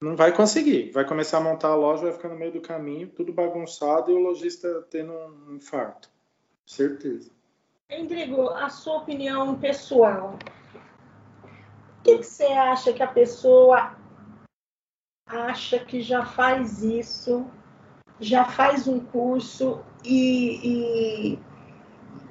[0.00, 0.90] não vai conseguir.
[0.90, 4.14] Vai começar a montar a loja, vai ficar no meio do caminho, tudo bagunçado e
[4.14, 6.08] o lojista tendo um infarto.
[6.64, 7.30] Certeza.
[7.92, 10.38] Rodrigo, a sua opinião pessoal.
[11.98, 13.94] O que, que você acha que a pessoa
[15.26, 17.46] acha que já faz isso,
[18.20, 21.38] já faz um curso e, e,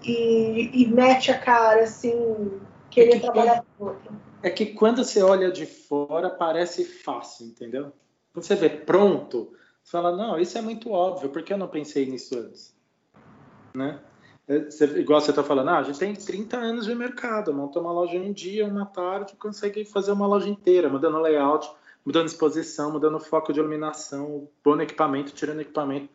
[0.03, 4.13] e, e mete a cara assim, querer é que trabalhar com outro?
[4.41, 7.93] é que quando você olha de fora parece fácil, entendeu?
[8.33, 9.53] Quando você vê pronto,
[9.83, 12.73] você fala, não, isso é muito óbvio, por que eu não pensei nisso antes?
[13.73, 13.99] né?
[14.47, 17.79] É, você, igual você está falando, ah, a gente tem 30 anos de mercado, monta
[17.79, 21.69] uma loja em um dia, uma tarde, consegue fazer uma loja inteira, mudando layout,
[22.05, 26.09] mudando exposição, mudando foco de iluminação, pondo equipamento, tirando equipamento.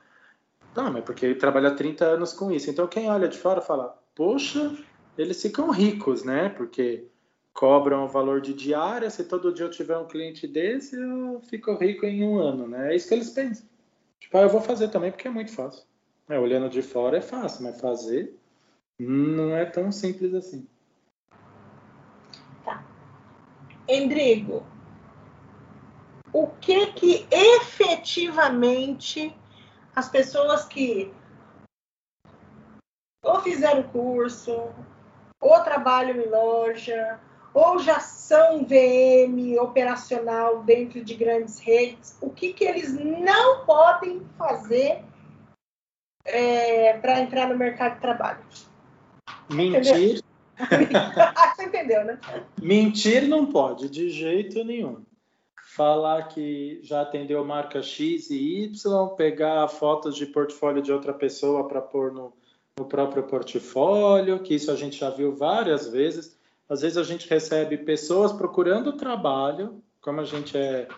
[0.76, 2.70] Não, mas porque ele trabalha 30 anos com isso.
[2.70, 4.76] Então quem olha de fora fala, poxa,
[5.16, 6.48] eles ficam ricos, né?
[6.50, 7.06] Porque
[7.52, 11.74] cobram o valor de diária, se todo dia eu tiver um cliente desse, eu fico
[11.74, 12.92] rico em um ano, né?
[12.92, 13.66] É isso que eles pensam.
[14.20, 15.84] Tipo, ah, eu vou fazer também porque é muito fácil.
[16.28, 18.32] É, olhando de fora é fácil, mas fazer
[18.98, 20.68] não é tão simples assim.
[22.64, 22.84] Tá.
[23.88, 24.64] Endrigo,
[26.32, 29.34] o que que efetivamente
[29.94, 31.12] as pessoas que
[33.22, 34.70] ou fizeram curso,
[35.40, 37.18] ou trabalham em loja,
[37.52, 44.22] ou já são VM operacional dentro de grandes redes, o que, que eles não podem
[44.36, 45.02] fazer
[46.24, 48.40] é, para entrar no mercado de trabalho.
[49.50, 50.22] Mentir.
[50.58, 52.18] Você entendeu, né?
[52.60, 55.04] Mentir não pode, de jeito nenhum.
[55.78, 61.68] Falar que já atendeu marca X e Y, pegar fotos de portfólio de outra pessoa
[61.68, 62.32] para pôr no,
[62.76, 66.36] no próprio portfólio, que isso a gente já viu várias vezes.
[66.68, 70.88] Às vezes a gente recebe pessoas procurando trabalho, como a gente é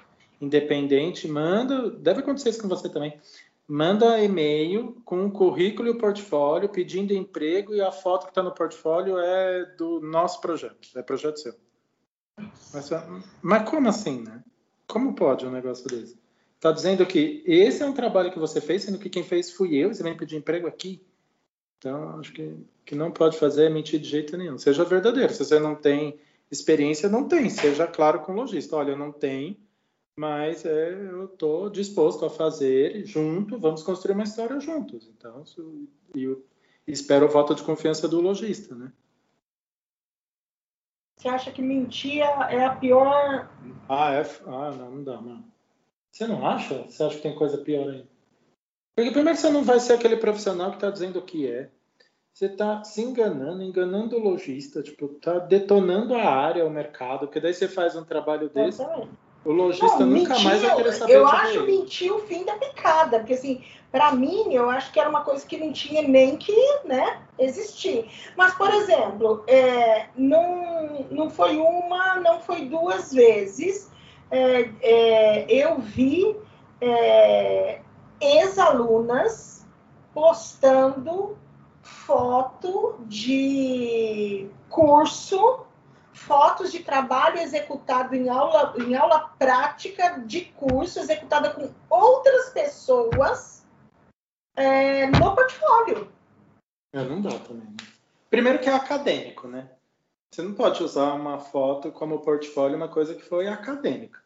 [0.40, 3.21] independente, manda, deve acontecer isso com você também
[3.69, 8.43] manda e-mail com o currículo e o portfólio pedindo emprego e a foto que está
[8.43, 11.55] no portfólio é do nosso projeto, é projeto seu.
[12.73, 12.90] Mas,
[13.40, 14.43] mas, como assim, né?
[14.90, 16.18] Como pode um negócio desse?
[16.57, 19.76] Está dizendo que esse é um trabalho que você fez, sendo que quem fez fui
[19.76, 21.00] eu, e você vem pedir emprego aqui?
[21.79, 24.59] Então, acho que, que não pode fazer é mentir de jeito nenhum.
[24.59, 25.33] Seja verdadeiro.
[25.33, 26.18] Se você não tem
[26.50, 27.48] experiência, não tem.
[27.48, 28.76] Seja claro com o lojista.
[28.76, 29.57] Olha, não tenho,
[30.14, 35.09] mas é, eu estou disposto a fazer junto, vamos construir uma história juntos.
[35.16, 35.44] Então,
[36.14, 36.44] eu
[36.87, 38.92] espero o voto de confiança do lojista, né?
[41.21, 43.51] Você acha que mentir é a pior?
[43.87, 44.23] Ah, é?
[44.47, 45.45] Ah, não, não dá, não.
[46.11, 46.85] Você não acha?
[46.85, 48.07] Você acha que tem coisa pior aí?
[48.97, 51.69] Porque primeiro você não vai ser aquele profissional que está dizendo o que é.
[52.33, 57.39] Você está se enganando, enganando o lojista, tipo, está detonando a área, o mercado, porque
[57.39, 58.83] daí você faz um trabalho desse.
[59.44, 62.55] O lojista não, nunca mentiu, mais vai querer saber Eu acho mentir o fim da
[62.55, 66.37] picada, porque assim, para mim, eu acho que era uma coisa que não tinha nem
[66.37, 68.09] que né, existir.
[68.37, 73.90] Mas, por exemplo, é, não, não foi uma, não foi duas vezes.
[74.31, 76.37] É, é, eu vi
[76.81, 77.81] é,
[78.20, 79.66] ex-alunas
[80.14, 81.37] postando
[81.83, 85.66] foto de curso
[86.61, 93.64] fotos de trabalho executado em aula, em aula prática de curso, executada com outras pessoas
[94.55, 96.12] é, no portfólio.
[96.92, 97.75] É, não dá também.
[98.29, 99.70] Primeiro que é acadêmico, né?
[100.31, 104.20] Você não pode usar uma foto como portfólio, uma coisa que foi acadêmica.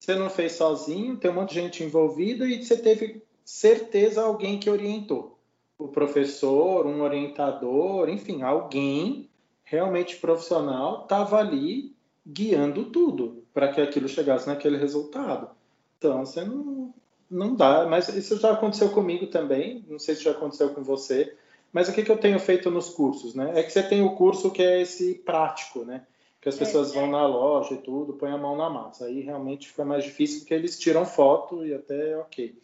[0.00, 4.58] Você não fez sozinho, tem um monte de gente envolvida e você teve certeza alguém
[4.58, 5.38] que orientou.
[5.78, 9.28] O professor, um orientador, enfim, alguém
[9.74, 11.94] realmente profissional estava ali
[12.26, 15.50] guiando tudo para que aquilo chegasse naquele resultado.
[15.98, 16.94] Então, você não,
[17.30, 17.86] não dá.
[17.86, 21.36] Mas isso já aconteceu comigo também, não sei se já aconteceu com você.
[21.72, 23.52] Mas o que, que eu tenho feito nos cursos, né?
[23.58, 26.06] É que você tem o curso que é esse prático, né?
[26.40, 29.06] Que as pessoas vão na loja e tudo, põem a mão na massa.
[29.06, 32.54] Aí realmente fica mais difícil porque eles tiram foto e até ok.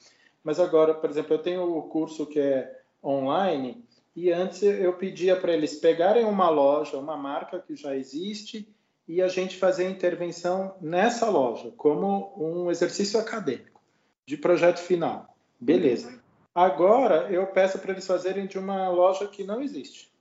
[0.45, 3.83] Mas agora, por exemplo, eu tenho o curso que é online,
[4.21, 8.69] e antes eu pedia para eles pegarem uma loja, uma marca que já existe,
[9.09, 13.81] e a gente fazer intervenção nessa loja, como um exercício acadêmico,
[14.27, 15.35] de projeto final.
[15.59, 16.21] Beleza.
[16.55, 20.13] Agora eu peço para eles fazerem de uma loja que não existe.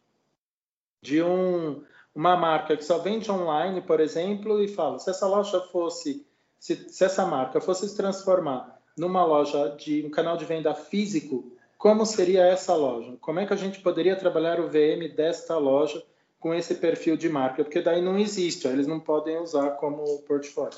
[1.02, 1.84] De um,
[2.16, 6.26] uma marca que só vende online, por exemplo, e fala: se essa loja fosse,
[6.58, 11.52] se, se essa marca fosse se transformar numa loja de um canal de venda físico,
[11.80, 13.16] como seria essa loja?
[13.22, 16.04] Como é que a gente poderia trabalhar o VM desta loja
[16.38, 17.64] com esse perfil de marca?
[17.64, 20.78] Porque daí não existe, eles não podem usar como portfólio.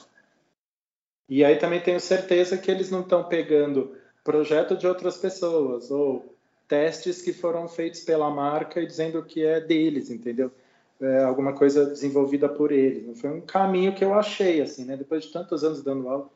[1.28, 6.36] E aí também tenho certeza que eles não estão pegando projeto de outras pessoas ou
[6.68, 10.52] testes que foram feitos pela marca e dizendo que é deles, entendeu?
[11.02, 13.20] É alguma coisa desenvolvida por eles.
[13.20, 14.96] Foi um caminho que eu achei, assim, né?
[14.96, 16.30] Depois de tantos anos dando aula,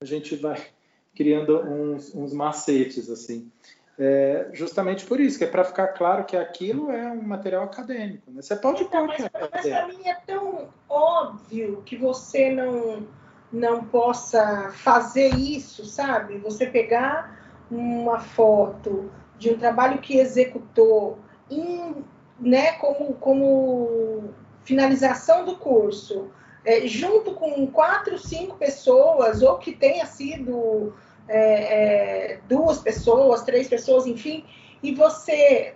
[0.00, 0.64] a gente vai
[1.16, 3.50] criando uns, uns macetes, assim.
[3.98, 8.30] É, justamente por isso, que é para ficar claro que aquilo é um material acadêmico.
[8.30, 8.42] Né?
[8.42, 13.06] Você pode então, mas, mas para mim é tão óbvio que você não
[13.52, 16.38] não possa fazer isso, sabe?
[16.38, 17.38] Você pegar
[17.70, 22.04] uma foto de um trabalho que executou em,
[22.40, 24.30] né, como, como
[24.64, 26.30] finalização do curso,
[26.64, 30.92] é, junto com quatro, cinco pessoas, ou que tenha sido
[31.28, 34.44] é, é, duas pessoas, três pessoas, enfim,
[34.82, 35.74] e você,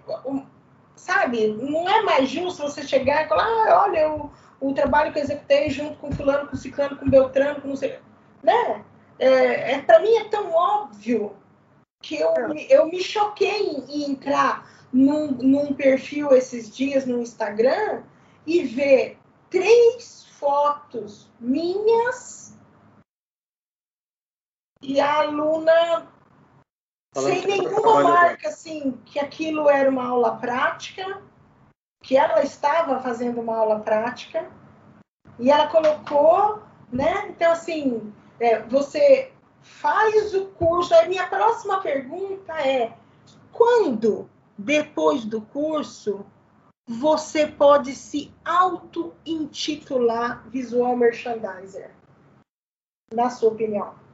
[0.95, 4.31] sabe, não é mais justo você chegar e falar, ah, olha, o,
[4.61, 7.99] o trabalho que eu executei junto com fulano, com ciclano, com beltrano, com não sei,
[8.43, 8.85] né?
[9.19, 11.35] É, é para mim é tão óbvio
[12.01, 12.33] que eu,
[12.69, 18.03] eu me choquei em, em entrar num, num perfil esses dias no Instagram
[18.47, 19.19] e ver
[19.51, 22.48] três fotos minhas
[24.89, 26.09] e a aluna
[27.15, 31.23] Falando sem nenhuma marca assim que aquilo era uma aula prática,
[32.03, 34.51] que ela estava fazendo uma aula prática
[35.39, 37.29] e ela colocou, né?
[37.29, 40.95] Então assim, é, você faz o curso.
[40.95, 42.97] Aí minha próxima pergunta é:
[43.53, 46.25] quando depois do curso
[46.89, 51.91] você pode se auto-intitular visual merchandiser?
[53.13, 54.08] Na sua opinião?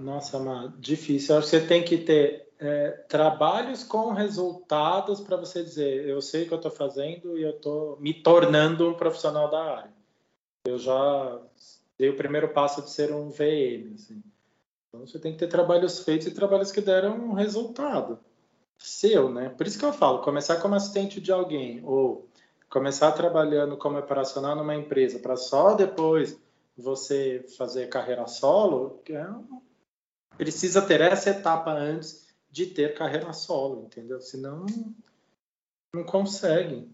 [0.00, 1.34] Nossa, Má, difícil.
[1.34, 6.20] Eu acho que você tem que ter é, trabalhos com resultados para você dizer, eu
[6.20, 9.92] sei o que eu estou fazendo e eu estou me tornando um profissional da área.
[10.66, 11.40] Eu já
[11.98, 13.94] dei o primeiro passo de ser um VM.
[13.94, 14.22] Assim.
[14.88, 18.18] Então você tem que ter trabalhos feitos e trabalhos que deram um resultado
[18.78, 19.50] seu, né?
[19.50, 22.26] Por isso que eu falo, começar como assistente de alguém ou
[22.70, 26.40] começar trabalhando como operacional numa empresa para só depois
[26.76, 29.26] você fazer carreira solo, é
[30.40, 34.22] precisa ter essa etapa antes de ter carreira solo, entendeu?
[34.22, 34.64] Senão
[35.94, 36.90] não consegue.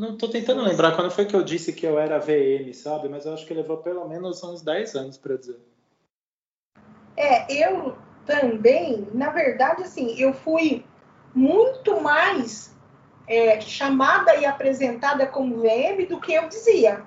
[0.00, 3.08] Não tô tentando lembrar quando foi que eu disse que eu era VM, sabe?
[3.08, 5.60] Mas eu acho que levou pelo menos uns 10 anos para dizer.
[7.16, 10.84] É, eu também, na verdade, assim, eu fui
[11.32, 12.76] muito mais
[13.28, 17.06] é, chamada e apresentada como VM do que eu dizia.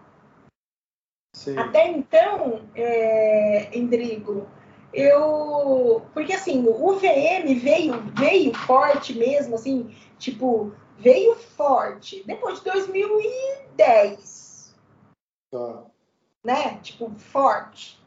[1.35, 1.57] Sim.
[1.57, 4.47] Até então, é, Endrigo,
[4.95, 6.05] eu.
[6.13, 14.75] Porque assim, o VM veio, veio forte mesmo, assim, tipo, veio forte depois de 2010.
[15.51, 15.83] Tá.
[16.43, 16.79] Né?
[16.81, 18.03] Tipo, forte.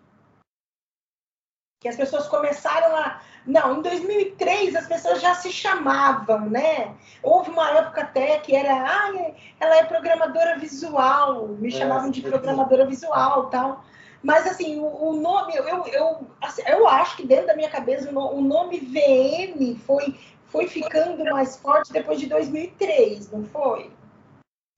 [1.80, 3.20] Que as pessoas começaram a.
[3.46, 6.96] Não, em 2003 as pessoas já se chamavam, né?
[7.22, 9.12] Houve uma época até que era, ah,
[9.60, 13.84] ela é programadora visual, me é, chamavam de programadora visual tal.
[14.22, 18.10] Mas, assim, o, o nome, eu, eu, assim, eu acho que dentro da minha cabeça
[18.10, 20.14] o nome VM foi
[20.48, 23.90] foi ficando mais forte depois de 2003, não foi?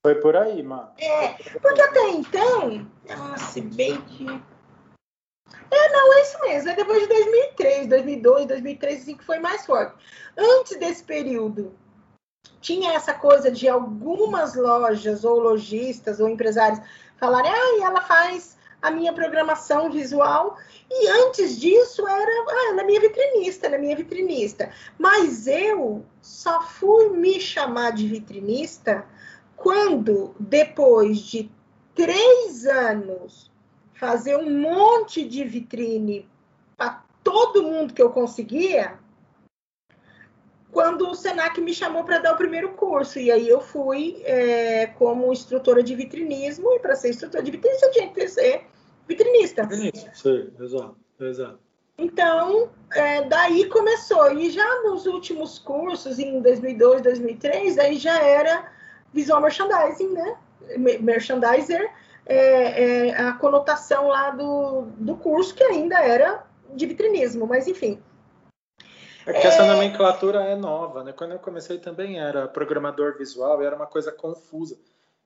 [0.05, 0.89] Foi por aí, mano.
[0.97, 4.25] É, porque até então, ah, se bem que.
[4.25, 6.69] É, não, é isso mesmo.
[6.69, 9.95] É depois de 2003, 2002, 2003, assim, que foi mais forte.
[10.37, 11.73] Antes desse período,
[12.59, 16.81] tinha essa coisa de algumas lojas, ou lojistas, ou empresários
[17.17, 20.57] falarem, ah, ela faz a minha programação visual.
[20.89, 24.71] E antes disso era, ah, minha vitrinista, é minha vitrinista.
[24.97, 29.05] Mas eu só fui me chamar de vitrinista
[29.55, 31.51] quando, depois de
[31.93, 33.51] três anos,
[33.93, 36.27] fazer um monte de vitrine
[36.75, 38.99] para todo mundo que eu conseguia,
[40.71, 43.19] quando o Senac me chamou para dar o primeiro curso.
[43.19, 47.85] E aí eu fui é, como instrutora de vitrinismo, e para ser instrutora de vitrinismo
[47.85, 48.65] eu tinha que ser
[49.11, 49.63] vitrinista.
[49.63, 51.59] Vitrinista, sim, exato, exato.
[51.97, 54.31] Então, é, daí começou.
[54.33, 58.71] E já nos últimos cursos, em 2002, 2003, aí já era
[59.13, 60.37] visual merchandising, né?
[60.77, 61.91] Merchandiser,
[62.25, 66.43] é, é a conotação lá do, do curso, que ainda era
[66.73, 68.01] de vitrinismo, mas enfim.
[69.25, 71.11] É que essa nomenclatura é nova, né?
[71.11, 74.77] Quando eu comecei também era programador visual, era uma coisa confusa.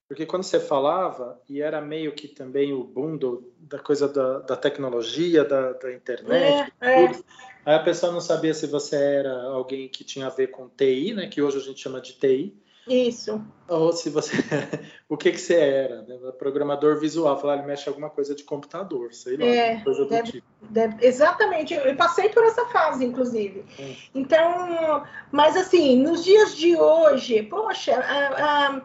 [0.08, 4.40] Porque quando você falava, e era meio que também o boom do, da coisa da,
[4.40, 7.24] da tecnologia, da, da internet, é, tudo, é.
[7.66, 11.14] aí a pessoa não sabia se você era alguém que tinha a ver com TI,
[11.14, 12.56] né, que hoje a gente chama de TI.
[12.88, 13.44] Isso.
[13.68, 14.32] Ou se você.
[15.10, 16.04] o que, que você era?
[16.04, 16.20] Né?
[16.38, 20.48] Programador visual, falar, ele mexe alguma coisa de computador, sei lá, é, coisa deve, tipo.
[20.70, 23.66] Deve, exatamente, eu passei por essa fase, inclusive.
[23.80, 23.96] Hum.
[24.14, 28.82] Então, mas assim, nos dias de hoje, poxa, a, a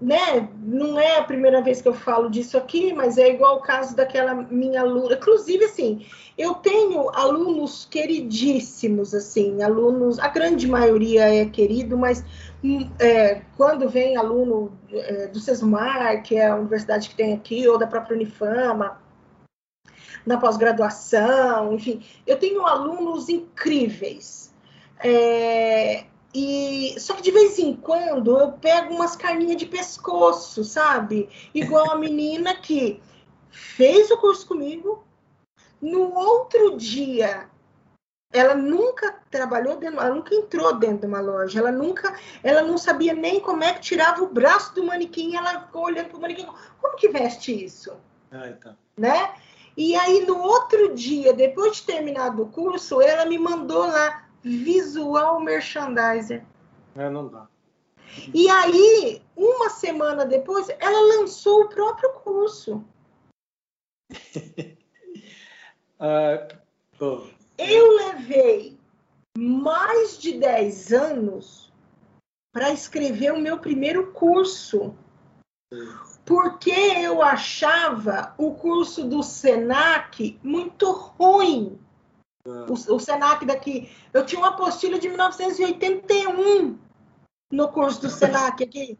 [0.00, 3.62] né, não é a primeira vez que eu falo disso aqui, mas é igual o
[3.62, 5.14] caso daquela minha aluna.
[5.14, 6.06] Inclusive, assim,
[6.36, 12.24] eu tenho alunos queridíssimos, assim, alunos, a grande maioria é querido, mas
[12.62, 17.66] hum, é, quando vem aluno é, do Sesmar, que é a universidade que tem aqui,
[17.68, 19.00] ou da própria Unifama,
[20.26, 22.02] na pós-graduação, enfim.
[22.26, 24.52] Eu tenho alunos incríveis.
[25.02, 26.04] É,
[26.34, 31.28] e só que de vez em quando eu pego umas carninhas de pescoço, sabe?
[31.52, 33.02] Igual a menina que
[33.50, 35.04] fez o curso comigo,
[35.80, 37.48] no outro dia
[38.32, 42.78] ela nunca trabalhou dentro, ela nunca entrou dentro de uma loja, ela nunca, ela não
[42.78, 46.20] sabia nem como é que tirava o braço do manequim, ela ficou olhando para o
[46.20, 46.46] manequim,
[46.80, 47.92] como que veste isso?
[48.30, 48.76] Ah, então.
[48.96, 49.34] Né?
[49.76, 55.40] E aí no outro dia, depois de terminado o curso, ela me mandou lá visual
[55.40, 56.44] merchandiser.
[56.96, 57.46] É, não dá.
[58.34, 62.84] E aí, uma semana depois, ela lançou o próprio curso.
[66.00, 66.58] uh,
[67.00, 67.26] oh.
[67.56, 68.78] Eu levei
[69.38, 71.72] mais de 10 anos
[72.52, 74.94] para escrever o meu primeiro curso.
[76.24, 81.78] Porque eu achava o curso do SENAC muito ruim.
[82.44, 83.90] O, o SENAC daqui.
[84.12, 86.78] Eu tinha uma apostila de 1981
[87.52, 88.98] no curso do SENAC aqui.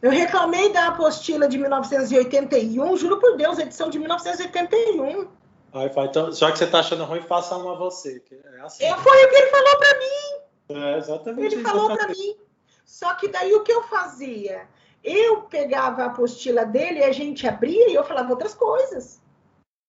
[0.00, 5.28] Eu reclamei da apostila de 1981, juro por Deus, edição de 1981.
[5.72, 8.22] Aí fala, então, já que você tá achando ruim, faça uma você.
[8.30, 8.84] É assim.
[8.84, 10.84] É, foi o que ele falou para mim.
[10.84, 11.54] É, exatamente.
[11.54, 12.36] Ele falou para mim.
[12.84, 14.68] Só que daí o que eu fazia?
[15.02, 19.20] Eu pegava a apostila dele e a gente abria e eu falava outras coisas.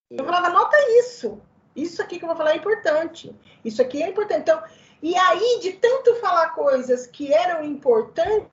[0.09, 1.41] Eu falava, anota isso.
[1.75, 3.35] Isso aqui que eu vou falar é importante.
[3.63, 4.41] Isso aqui é importante.
[4.41, 4.63] Então,
[5.01, 8.49] e aí, de tanto falar coisas que eram importantes,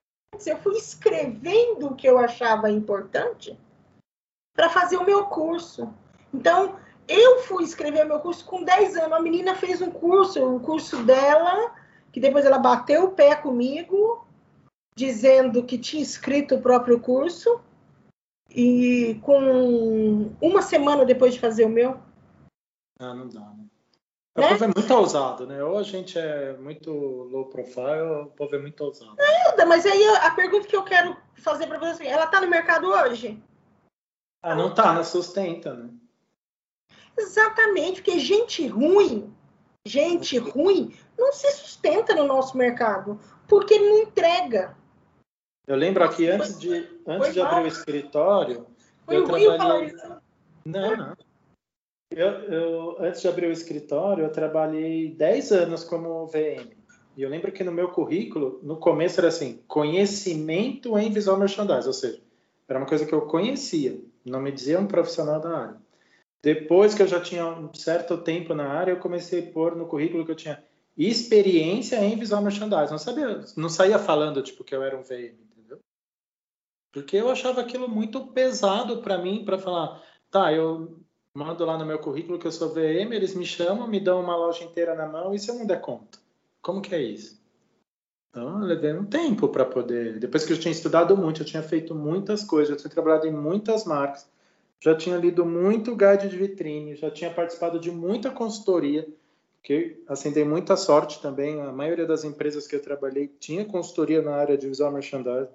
[0.47, 3.59] eu fui escrevendo o que eu achava importante
[4.55, 5.93] para fazer o meu curso.
[6.33, 6.77] Então,
[7.09, 9.13] eu fui escrever meu curso com 10 anos.
[9.13, 11.75] A menina fez um curso, o um curso dela,
[12.13, 14.27] que depois ela bateu o pé comigo,
[14.97, 17.61] dizendo que tinha escrito o próprio curso.
[18.57, 22.01] E com uma semana depois de fazer o meu.
[22.99, 23.67] Ah, não dá, né?
[24.35, 24.49] O né?
[24.49, 25.63] povo é muito ousado, né?
[25.63, 29.15] Ou a gente é muito low profile, ou o povo é muito ousado.
[29.15, 32.87] Nada, mas aí a pergunta que eu quero fazer para você, ela tá no mercado
[32.89, 33.43] hoje?
[34.43, 35.91] Ah, não tá, não sustenta, né?
[37.19, 39.35] Exatamente, porque gente ruim,
[39.87, 44.77] gente ruim, não se sustenta no nosso mercado, porque não entrega.
[45.67, 48.67] Eu lembro aqui, antes de, antes de abrir o escritório,
[49.05, 49.93] Foi eu trabalhei...
[50.65, 51.17] Não, não.
[52.11, 56.71] Eu, eu, antes de abrir o escritório, eu trabalhei 10 anos como VM.
[57.17, 61.89] E eu lembro que no meu currículo, no começo era assim, conhecimento em visual merchandising,
[61.89, 62.21] ou seja,
[62.69, 65.77] era uma coisa que eu conhecia, não me dizia um profissional da área.
[66.43, 69.87] Depois que eu já tinha um certo tempo na área, eu comecei a pôr no
[69.87, 70.63] currículo que eu tinha
[70.97, 72.93] experiência em visual merchandising.
[72.93, 75.46] Não sabia, não saía falando tipo que eu era um VM?
[76.97, 80.99] Porque eu achava aquilo muito pesado para mim para falar, tá, eu
[81.35, 84.35] mando lá no meu currículo que eu sou VM, eles me chamam, me dão uma
[84.35, 86.19] loja inteira na mão e se eu não der conta,
[86.63, 87.39] como que é isso?
[88.31, 90.19] Então, eu levei um tempo para poder.
[90.19, 93.33] Depois que eu tinha estudado muito, eu tinha feito muitas coisas, eu tinha trabalhado em
[93.33, 94.27] muitas marcas
[94.81, 99.07] já tinha lido muito guide de vitrine, já tinha participado de muita consultoria,
[99.63, 101.61] que assim dei muita sorte também.
[101.61, 105.49] A maioria das empresas que eu trabalhei tinha consultoria na área de visual merchandising.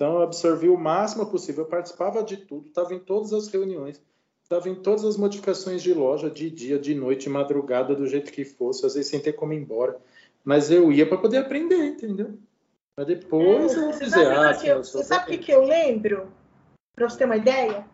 [0.00, 4.00] Então eu absorvi o máximo possível, eu participava de tudo, estava em todas as reuniões,
[4.42, 8.42] estava em todas as modificações de loja, de dia, de noite, madrugada, do jeito que
[8.42, 10.00] fosse, às vezes sem ter como ir embora.
[10.42, 12.32] Mas eu ia para poder aprender, entendeu?
[12.96, 16.28] Mas depois é, eu dizer, ah, você sabe o que, que eu lembro?
[16.96, 17.84] Para você ter uma ideia?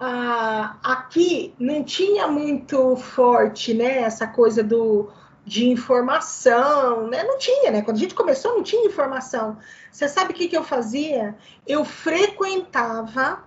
[0.00, 5.12] ah, aqui não tinha muito forte, né, essa coisa do
[5.50, 7.24] de informação, né?
[7.24, 7.82] Não tinha, né?
[7.82, 9.58] Quando a gente começou, não tinha informação.
[9.90, 11.34] Você sabe o que, que eu fazia?
[11.66, 13.42] Eu frequentava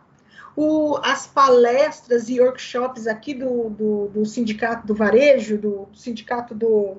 [0.54, 6.97] o, as palestras e workshops aqui do, do, do sindicato do varejo, do, sindicato do,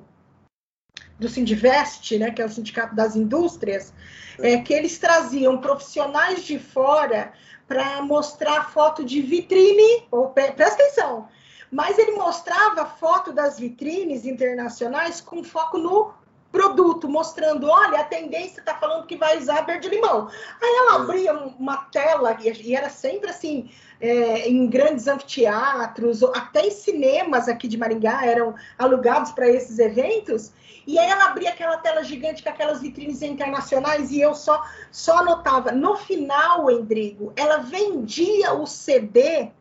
[1.19, 3.93] do Sindivest, né, que é o sindicato das indústrias,
[4.39, 7.31] é, que eles traziam profissionais de fora
[7.67, 11.27] para mostrar foto de vitrine, ou, presta atenção,
[11.75, 16.13] mas ele mostrava foto das vitrines internacionais com foco no
[16.49, 20.29] produto, mostrando, olha, a tendência está falando que vai usar verde-limão.
[20.63, 23.69] Aí ela abria uma tela, e era sempre assim,
[23.99, 30.53] é, em grandes anfiteatros, até em cinemas aqui de Maringá eram alugados para esses eventos,
[30.87, 34.63] e aí ela abria aquela tela gigante com aquelas vitrines internacionais e eu só,
[34.93, 35.73] só anotava.
[35.73, 39.51] No final, Endrigo, ela vendia o CD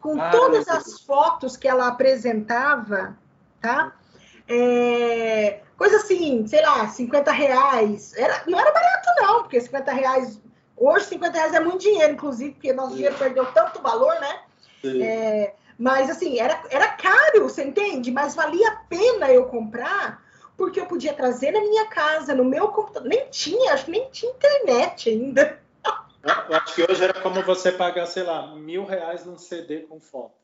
[0.00, 3.16] com ah, todas as fotos que ela apresentava,
[3.60, 3.92] tá?
[4.48, 8.14] É, coisa assim, sei lá, 50 reais.
[8.16, 10.40] Era, não era barato, não, porque 50 reais.
[10.76, 14.40] Hoje, 50 reais é muito dinheiro, inclusive, porque nosso dinheiro perdeu tanto valor, né?
[14.84, 18.10] É, mas assim, era, era caro, você entende?
[18.10, 20.22] Mas valia a pena eu comprar,
[20.56, 23.08] porque eu podia trazer na minha casa, no meu computador.
[23.08, 25.60] Nem tinha, acho que nem tinha internet ainda.
[26.22, 30.00] Eu acho que hoje era como você pagar, sei lá, mil reais num CD com
[30.00, 30.38] foto.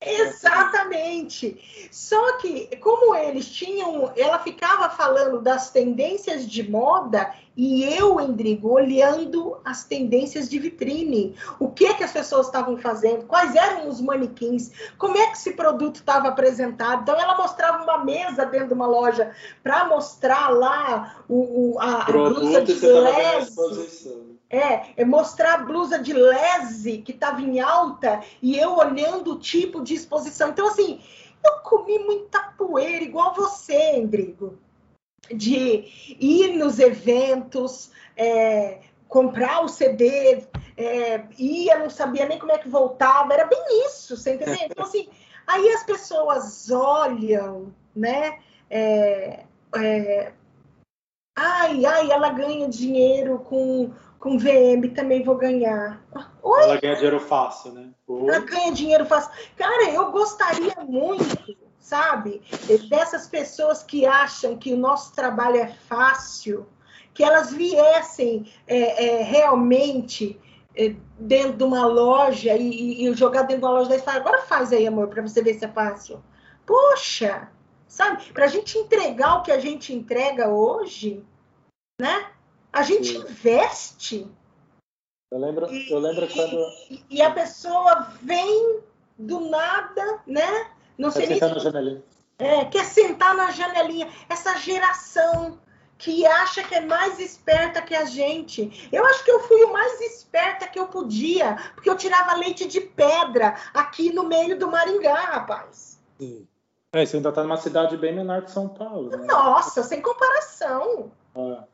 [0.00, 1.88] Exatamente.
[1.90, 8.68] Só que, como eles tinham, ela ficava falando das tendências de moda e eu, Endrigo,
[8.68, 11.34] olhando as tendências de vitrine.
[11.58, 13.24] O que que as pessoas estavam fazendo?
[13.24, 14.70] Quais eram os manequins?
[14.98, 17.00] Como é que esse produto estava apresentado?
[17.02, 22.02] Então, ela mostrava uma mesa dentro de uma loja para mostrar lá o, o a,
[22.02, 24.25] a blusa de lese.
[24.56, 29.38] É, é mostrar a blusa de lese que estava em alta e eu olhando o
[29.38, 30.48] tipo de exposição.
[30.48, 31.00] Então, assim,
[31.44, 34.58] eu comi muita poeira, igual você, Endrigo,
[35.30, 35.84] de
[36.18, 40.44] ir nos eventos, é, comprar o CD,
[40.76, 44.58] é, ia, não sabia nem como é que voltava, era bem isso, você entendeu?
[44.62, 45.08] Então, assim,
[45.46, 48.38] aí as pessoas olham, né?
[48.68, 49.44] É,
[49.74, 50.32] é,
[51.36, 56.02] ai, ai, ela ganha dinheiro com com VM também vou ganhar.
[56.42, 56.62] Oi?
[56.62, 57.90] Ela ganha dinheiro fácil, né?
[58.06, 58.28] Oi?
[58.28, 59.30] Ela ganha dinheiro fácil.
[59.56, 62.42] Cara, eu gostaria muito, sabe,
[62.88, 66.66] dessas pessoas que acham que o nosso trabalho é fácil,
[67.12, 70.38] que elas viessem é, é, realmente
[70.74, 74.42] é, dentro de uma loja e, e, jogar dentro de uma loja e falar, agora
[74.42, 76.22] faz aí, amor, para você ver se é fácil.
[76.66, 77.48] Poxa,
[77.88, 78.32] sabe?
[78.32, 81.24] Para a gente entregar o que a gente entrega hoje,
[82.00, 82.26] né?
[82.76, 83.18] A gente Sim.
[83.20, 84.30] investe.
[85.32, 86.58] Eu lembro, e, eu lembro quando.
[86.90, 88.80] E, e, a pessoa vem
[89.18, 90.70] do nada, né?
[90.98, 91.38] Não sei quer nem.
[91.38, 92.04] Sentar na janelinha.
[92.38, 94.10] É, quer sentar na janelinha.
[94.28, 95.58] Essa geração
[95.96, 98.90] que acha que é mais esperta que a gente.
[98.92, 102.68] Eu acho que eu fui o mais esperta que eu podia, porque eu tirava leite
[102.68, 105.98] de pedra aqui no meio do Maringá, rapaz.
[106.20, 106.46] Sim.
[106.92, 109.16] É, você ainda está numa cidade bem menor que São Paulo.
[109.16, 109.16] Né?
[109.24, 111.10] Nossa, sem comparação.
[111.34, 111.64] Ah.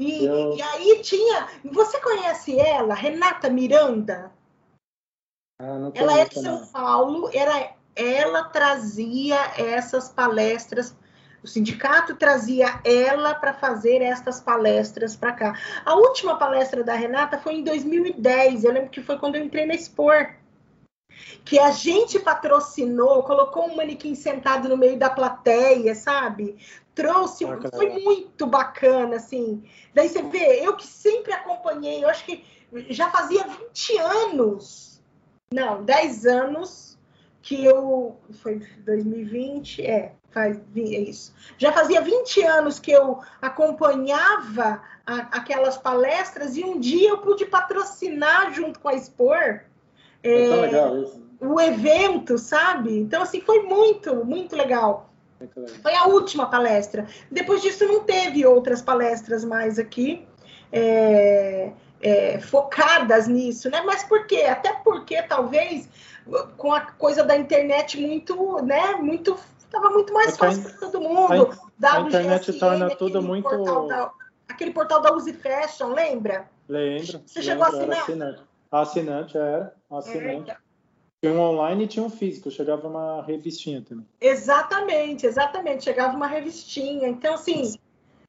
[0.00, 0.56] E, eu...
[0.56, 1.46] e aí tinha.
[1.62, 4.32] Você conhece ela, Renata Miranda?
[5.60, 10.96] Ah, ela é de São Paulo, era, ela trazia essas palestras.
[11.42, 15.58] O sindicato trazia ela para fazer estas palestras para cá.
[15.84, 18.64] A última palestra da Renata foi em 2010.
[18.64, 20.34] Eu lembro que foi quando eu entrei na Expor
[21.44, 26.56] que a gente patrocinou, colocou um manequim sentado no meio da plateia, sabe?
[26.94, 29.64] trouxe, ah, foi muito bacana, assim.
[29.94, 32.44] Daí você vê, eu que sempre acompanhei, eu acho que
[32.90, 35.00] já fazia 20 anos,
[35.52, 36.98] não, 10 anos
[37.42, 41.34] que eu, foi 2020, é, faz, é isso.
[41.56, 47.46] Já fazia 20 anos que eu acompanhava a, aquelas palestras e um dia eu pude
[47.46, 49.62] patrocinar junto com a Expor.
[50.22, 51.20] É, é legal isso.
[51.40, 52.98] O evento, sabe?
[52.98, 55.10] Então, assim, foi muito, muito legal.
[55.82, 57.06] Foi a última palestra.
[57.30, 60.26] Depois disso, não teve outras palestras mais aqui
[60.70, 63.82] é, é, focadas nisso, né?
[63.84, 64.42] Mas por quê?
[64.42, 65.88] Até porque talvez
[66.56, 68.96] com a coisa da internet muito, né?
[68.96, 71.58] Muito estava muito mais fácil para todo mundo.
[71.82, 73.48] A, a internet torna tudo muito.
[73.48, 74.10] Portal da,
[74.48, 76.48] aquele portal da Use Fashion, lembra?
[76.68, 77.22] Lembro.
[77.24, 78.49] Você lembro, chegou a assinar?
[78.70, 79.36] Assinante.
[79.36, 80.50] assinante era, assinante.
[80.50, 80.56] É,
[81.22, 84.06] tinha um online e tinha um físico, chegava uma revistinha também.
[84.20, 87.08] Exatamente, exatamente, chegava uma revistinha.
[87.08, 87.74] Então, assim,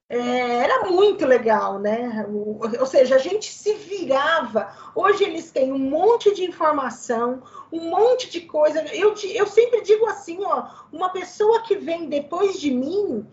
[0.09, 2.25] é, era muito legal, né?
[2.27, 4.75] O, ou seja, a gente se virava.
[4.93, 8.83] Hoje eles têm um monte de informação, um monte de coisa.
[8.93, 13.25] Eu, eu sempre digo assim, ó, uma pessoa que vem depois de mim,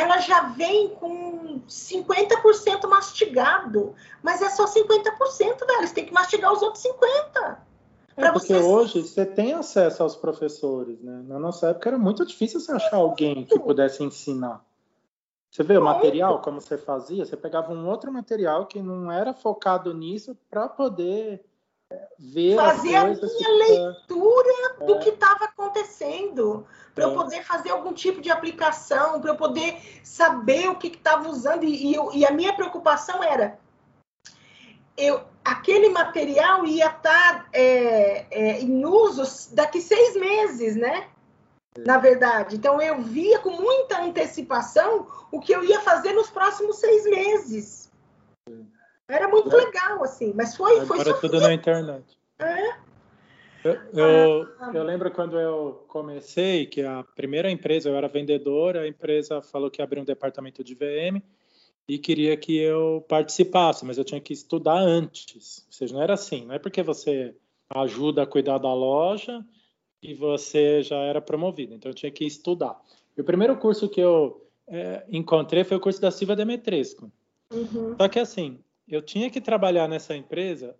[0.00, 5.78] ela já vem com 50% mastigado, mas é só 50%, velho.
[5.78, 7.56] Eles têm que mastigar os outros 50%.
[8.16, 8.64] É porque vocês...
[8.64, 11.22] hoje você tem acesso aos professores, né?
[11.26, 14.64] Na nossa época era muito difícil você achar alguém que pudesse ensinar.
[15.50, 17.24] Você vê o material, como você fazia?
[17.24, 21.44] Você pegava um outro material que não era focado nisso para poder
[22.18, 24.84] ver fazer a minha leitura é.
[24.84, 27.06] do que estava acontecendo para é.
[27.06, 31.64] eu poder fazer algum tipo de aplicação para eu poder saber o que estava usando
[31.64, 33.58] e, e, e, a minha preocupação era
[34.96, 41.08] eu aquele material ia estar tá, é, é, em uso daqui seis meses, né?
[41.78, 42.56] Na verdade.
[42.56, 47.85] Então, eu via com muita antecipação o que eu ia fazer nos próximos seis meses.
[49.08, 49.64] Era muito é.
[49.64, 50.80] legal, assim, mas foi.
[50.80, 52.18] Agora foi tudo na internet.
[52.38, 52.86] É.
[53.64, 54.70] Eu, eu, ah.
[54.72, 59.70] eu, lembro quando eu comecei, que a primeira empresa, eu era vendedor, a empresa falou
[59.70, 61.20] que abriu um departamento de VM,
[61.88, 65.64] e queria que eu participasse, mas eu tinha que estudar antes.
[65.66, 67.34] Ou seja, não era assim, não é porque você
[67.70, 69.44] ajuda a cuidar da loja
[70.02, 71.74] e você já era promovido.
[71.74, 72.80] Então eu tinha que estudar.
[73.16, 77.10] E o primeiro curso que eu é, encontrei foi o curso da Silva Demetresco.
[77.52, 77.96] Uhum.
[77.96, 80.74] Só que assim, eu tinha que trabalhar nessa empresa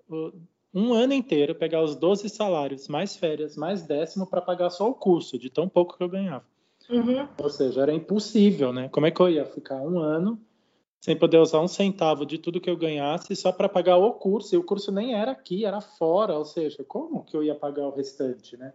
[0.72, 4.94] um ano inteiro, pegar os 12 salários, mais férias, mais décimo, para pagar só o
[4.94, 6.44] curso, de tão pouco que eu ganhava.
[6.88, 7.26] Uhum.
[7.42, 8.88] Ou seja, era impossível, né?
[8.90, 10.38] Como é que eu ia ficar um ano
[11.00, 14.54] sem poder usar um centavo de tudo que eu ganhasse só para pagar o curso?
[14.54, 16.36] E o curso nem era aqui, era fora.
[16.36, 18.72] Ou seja, como que eu ia pagar o restante, né?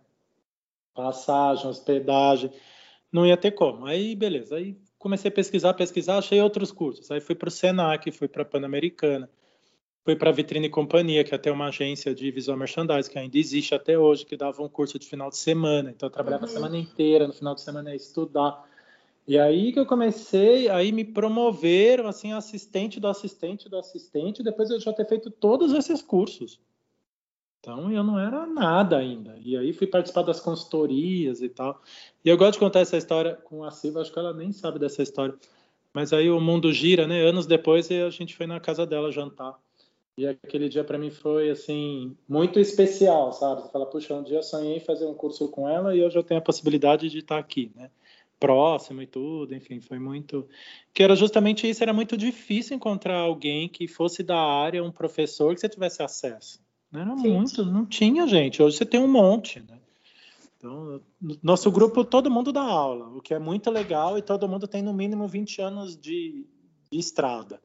[0.93, 2.51] Passagem, hospedagem,
[3.11, 3.86] não ia ter como.
[3.86, 4.55] Aí, beleza.
[4.55, 7.12] Aí comecei a pesquisar, pesquisar, achei outros cursos.
[7.12, 9.30] Aí fui para o Senac, fui para a Pan-Americana
[10.04, 13.38] Fui para a Vitrine Companhia, que é até uma agência de visual merchandising, que ainda
[13.38, 15.91] existe até hoje, que dava um curso de final de semana.
[15.91, 16.49] Então, eu trabalhava uhum.
[16.49, 18.68] a semana inteira, no final de semana ia estudar.
[19.28, 24.72] E aí que eu comecei, aí me promoveram, assim, assistente do assistente do assistente, depois
[24.72, 26.60] eu já ter feito todos esses cursos.
[27.62, 29.38] Então, eu não era nada ainda.
[29.39, 31.80] E aí fui participar das consultorias e tal.
[32.26, 34.80] E eu gosto de contar essa história com a Silva, acho que ela nem sabe
[34.80, 35.36] dessa história.
[35.93, 37.22] Mas aí o mundo gira, né?
[37.22, 39.55] Anos depois, a gente foi na casa dela jantar.
[40.18, 43.62] E aquele dia para mim foi assim muito especial, sabe?
[43.62, 46.18] Você fala, puxa, um dia eu sonhei em fazer um curso com ela e hoje
[46.18, 47.89] eu tenho a possibilidade de estar aqui, né?
[48.39, 50.47] Próximo e tudo, enfim, foi muito.
[50.93, 55.53] Que era justamente isso, era muito difícil encontrar alguém que fosse da área, um professor
[55.53, 56.59] que você tivesse acesso.
[56.91, 57.31] Não era Sim.
[57.31, 58.61] muito, não tinha gente.
[58.61, 59.79] Hoje você tem um monte, né?
[60.57, 61.01] Então,
[61.41, 64.83] nosso grupo, todo mundo dá aula, o que é muito legal e todo mundo tem
[64.83, 66.45] no mínimo 20 anos de,
[66.91, 67.59] de estrada.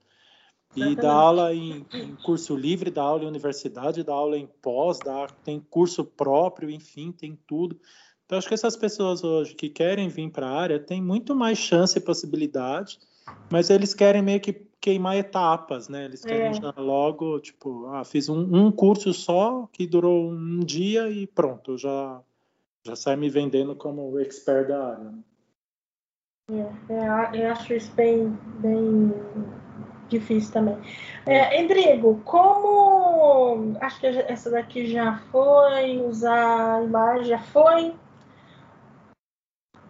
[0.74, 4.98] E dá aula em, em, curso livre, dá aula em universidade, dá aula em pós,
[4.98, 7.78] dá, tem curso próprio, enfim, tem tudo.
[8.24, 11.58] Então, acho que essas pessoas hoje que querem vir para a área têm muito mais
[11.58, 12.98] chance e possibilidade,
[13.50, 16.04] mas eles querem meio que queimar etapas, né?
[16.04, 16.54] Eles querem é.
[16.54, 21.76] já logo, tipo, ah, fiz um, um, curso só que durou um dia e pronto,
[21.76, 22.22] já
[22.84, 25.04] já sai me vendendo como expert da área.
[25.10, 25.18] Né?
[26.88, 28.28] É, é, eu acho isso bem,
[28.60, 29.12] bem
[30.08, 30.78] difícil também.
[31.26, 33.76] É, Endrigo, como.
[33.80, 37.92] Acho que essa daqui já foi, usar a imagem já foi.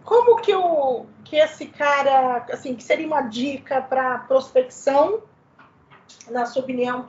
[0.07, 5.21] Como que, o, que esse cara, assim, que seria uma dica para prospecção,
[6.31, 7.05] na sua opinião,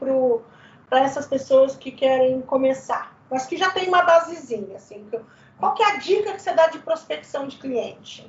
[0.90, 5.08] para essas pessoas que querem começar, mas que já tem uma basezinha, assim,
[5.56, 8.28] qual que é a dica que você dá de prospecção de cliente?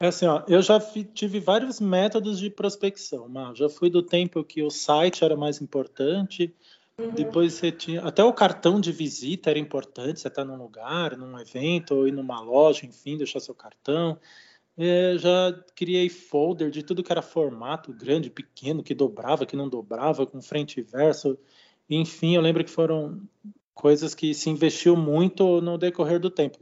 [0.00, 0.80] É assim, ó, eu já
[1.14, 6.52] tive vários métodos de prospecção, já fui do tempo que o site era mais importante,
[7.04, 7.14] uhum.
[7.14, 11.38] depois você tinha até o cartão de visita era importante, você está num lugar, num
[11.38, 14.18] evento ou ir numa loja, enfim, deixar seu cartão.
[14.76, 19.68] É, já criei folder de tudo que era formato grande, pequeno, que dobrava, que não
[19.68, 21.38] dobrava, com frente e verso.
[21.90, 23.20] Enfim, eu lembro que foram
[23.74, 26.58] coisas que se investiu muito no decorrer do tempo.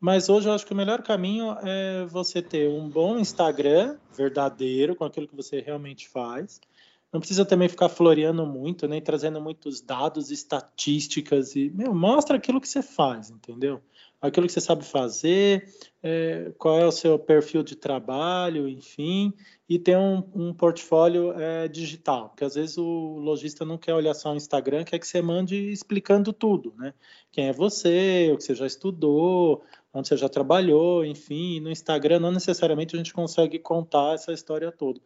[0.00, 4.96] Mas hoje eu acho que o melhor caminho é você ter um bom Instagram verdadeiro,
[4.96, 6.60] com aquilo que você realmente faz.
[7.12, 12.60] Não precisa também ficar floreando muito, nem trazendo muitos dados, estatísticas e meu, mostra aquilo
[12.60, 13.82] que você faz, entendeu?
[14.18, 15.68] Aquilo que você sabe fazer,
[16.02, 19.34] é, qual é o seu perfil de trabalho, enfim,
[19.68, 24.14] e ter um, um portfólio é, digital, porque às vezes o lojista não quer olhar
[24.14, 26.94] só o Instagram, quer que você mande explicando tudo, né?
[27.30, 32.20] Quem é você, o que você já estudou, onde você já trabalhou, enfim, no Instagram
[32.20, 35.00] não necessariamente a gente consegue contar essa história toda.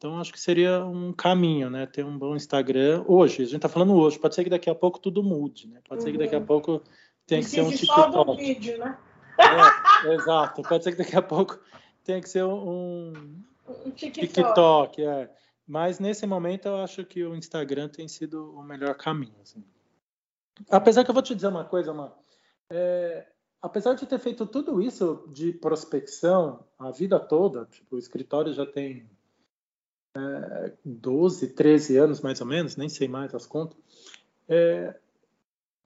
[0.00, 1.84] Então, acho que seria um caminho, né?
[1.84, 3.42] Ter um bom Instagram hoje.
[3.42, 4.18] A gente está falando hoje.
[4.18, 5.78] Pode ser que daqui a pouco tudo mude, né?
[5.86, 6.06] Pode uhum.
[6.06, 6.46] ser que daqui a uhum.
[6.46, 6.82] pouco
[7.26, 8.12] tenha que ser um TikTok.
[8.14, 8.98] Só do vídeo, né?
[9.38, 10.62] É, exato.
[10.62, 11.60] Pode ser que daqui a pouco
[12.02, 13.12] tenha que ser um,
[13.68, 14.28] um TikTok.
[14.28, 15.30] TikTok é.
[15.66, 19.36] Mas nesse momento eu acho que o Instagram tem sido o melhor caminho.
[19.42, 19.62] Assim.
[20.70, 22.14] Apesar que eu vou te dizer uma coisa, mano.
[22.70, 23.26] É,
[23.60, 28.64] apesar de ter feito tudo isso de prospecção a vida toda, tipo, o escritório já
[28.64, 29.06] tem
[30.16, 33.78] é, 12, 13 anos mais ou menos, nem sei mais as contas,
[34.48, 34.94] é,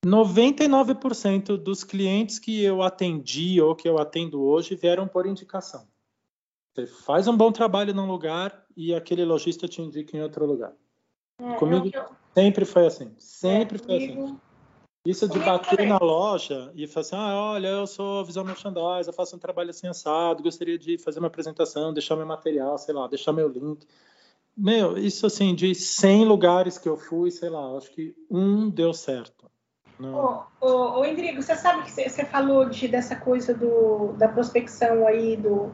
[0.05, 5.87] 99% dos clientes que eu atendi ou que eu atendo hoje vieram por indicação.
[6.75, 10.73] Você faz um bom trabalho num lugar e aquele lojista te indica em outro lugar.
[11.41, 12.05] É, Comigo eu...
[12.35, 14.39] sempre foi assim, sempre é, foi assim.
[15.07, 19.13] Isso de bater na loja e falar assim, ah, olha, eu sou visual merchandise, eu
[19.13, 23.07] faço um trabalho assim assado, gostaria de fazer uma apresentação, deixar meu material, sei lá,
[23.07, 23.87] deixar meu link.
[24.57, 28.93] Meu, isso assim, de 100 lugares que eu fui, sei lá, acho que um deu
[28.93, 29.51] certo.
[30.01, 35.07] Ô, ô, ô Endrigo, você sabe que você falou de, dessa coisa do, da prospecção
[35.07, 35.73] aí, do,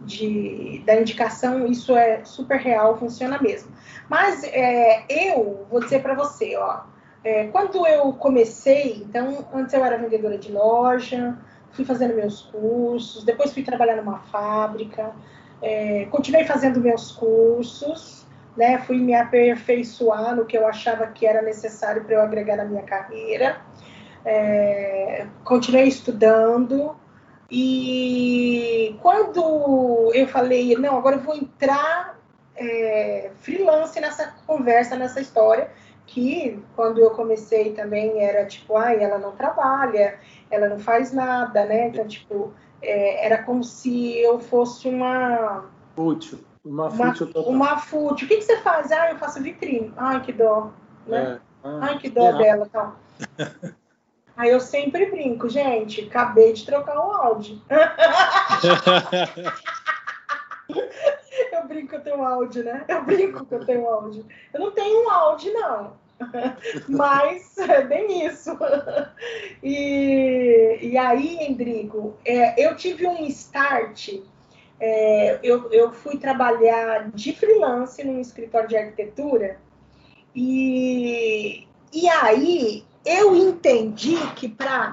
[0.00, 3.72] de, da indicação, isso é super real, funciona mesmo.
[4.08, 6.82] Mas é, eu vou dizer para você, ó,
[7.22, 11.36] É, quando eu comecei, então, antes eu era vendedora de loja,
[11.70, 15.14] fui fazendo meus cursos, depois fui trabalhar numa fábrica,
[15.60, 18.19] é, continuei fazendo meus cursos,
[18.60, 22.64] né, fui me aperfeiçoar no que eu achava que era necessário para eu agregar na
[22.66, 23.62] minha carreira,
[24.22, 26.94] é, continuei estudando,
[27.50, 32.18] e quando eu falei, não, agora eu vou entrar
[32.54, 35.70] é, freelance nessa conversa, nessa história,
[36.06, 40.18] que quando eu comecei também era tipo, ai, ela não trabalha,
[40.50, 41.88] ela não faz nada, né?
[41.88, 42.52] Então, tipo,
[42.82, 45.64] é, era como se eu fosse uma.
[45.96, 46.49] Fútil.
[46.64, 47.50] Uma fútil total.
[47.50, 48.26] Uma fútil.
[48.26, 48.92] O que, que você faz?
[48.92, 49.92] Ah, eu faço vitrine.
[49.96, 50.70] Ai, que dó.
[51.06, 51.38] Né?
[51.38, 51.40] É.
[51.64, 52.38] Ah, ai, que dó é.
[52.38, 52.96] dela tal.
[54.36, 57.60] Aí eu sempre brinco, gente, acabei de trocar um áudio.
[61.52, 62.84] eu brinco que eu tenho áudio, né?
[62.88, 64.24] Eu brinco que eu tenho áudio.
[64.54, 65.92] Eu não tenho um áudio, não.
[66.88, 68.56] Mas é bem isso.
[69.62, 74.14] E, e aí, Endrigo, é, eu tive um start.
[74.80, 79.58] É, eu, eu fui trabalhar de freelance num escritório de arquitetura.
[80.34, 84.92] E, e aí eu entendi que para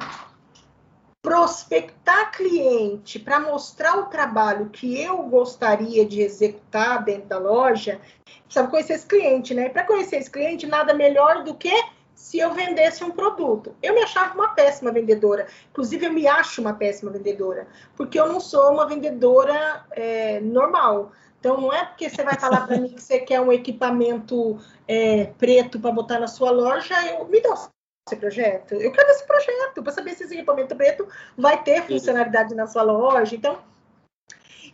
[1.22, 8.00] prospectar cliente, para mostrar o trabalho que eu gostaria de executar dentro da loja,
[8.44, 9.70] precisava conhecer esse cliente, né?
[9.70, 11.74] Para conhecer esse cliente, nada melhor do que
[12.18, 13.76] se eu vendesse um produto.
[13.82, 15.46] Eu me achava uma péssima vendedora.
[15.70, 21.12] Inclusive, eu me acho uma péssima vendedora, porque eu não sou uma vendedora é, normal.
[21.40, 25.26] Então, não é porque você vai falar para mim que você quer um equipamento é,
[25.38, 28.74] preto para botar na sua loja, eu me dou esse projeto.
[28.74, 31.08] Eu quero esse projeto para saber se esse equipamento preto
[31.38, 33.36] vai ter funcionalidade na sua loja.
[33.36, 33.60] Então,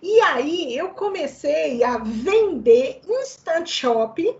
[0.01, 4.39] e aí eu comecei a vender Instant Shop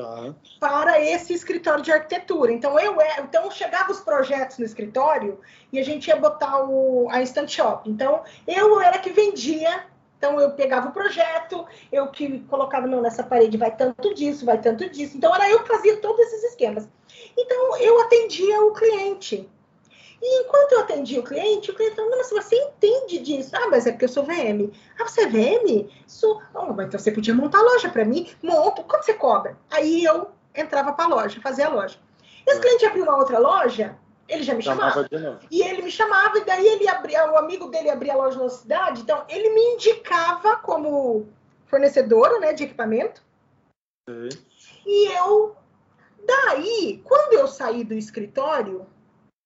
[0.00, 0.34] tá.
[0.58, 2.52] para esse escritório de arquitetura.
[2.52, 5.40] Então eu é, então chegava os projetos no escritório
[5.72, 7.88] e a gente ia botar o, a Instant Shop.
[7.88, 9.84] Então eu era que vendia
[10.20, 14.60] então eu pegava o projeto, eu que colocava não nessa parede vai tanto disso, vai
[14.60, 15.16] tanto disso.
[15.16, 16.86] Então era eu que fazia todos esses esquemas.
[17.34, 19.48] Então eu atendia o cliente.
[20.22, 23.56] E enquanto eu atendia o cliente, o cliente falou, mas você entende disso?
[23.56, 24.70] Ah, mas é porque eu sou VM.
[24.98, 25.88] Ah, você é VM?
[26.06, 26.42] Sou.
[26.54, 28.28] Oh, mas então você podia montar a loja para mim?
[28.42, 28.82] Monto.
[28.84, 29.56] Quanto você cobra?
[29.70, 31.98] Aí eu entrava para a loja, fazia a loja.
[32.46, 32.60] Esse é.
[32.60, 33.96] cliente abriu uma outra loja,
[34.28, 35.08] ele já me chamava.
[35.08, 38.42] chamava e ele me chamava, e daí ele abria, o amigo dele abria a loja
[38.42, 41.28] na cidade, então ele me indicava como
[41.66, 43.22] fornecedora né, de equipamento.
[44.08, 44.28] Sim.
[44.86, 45.56] E eu,
[46.26, 48.86] daí, quando eu saí do escritório,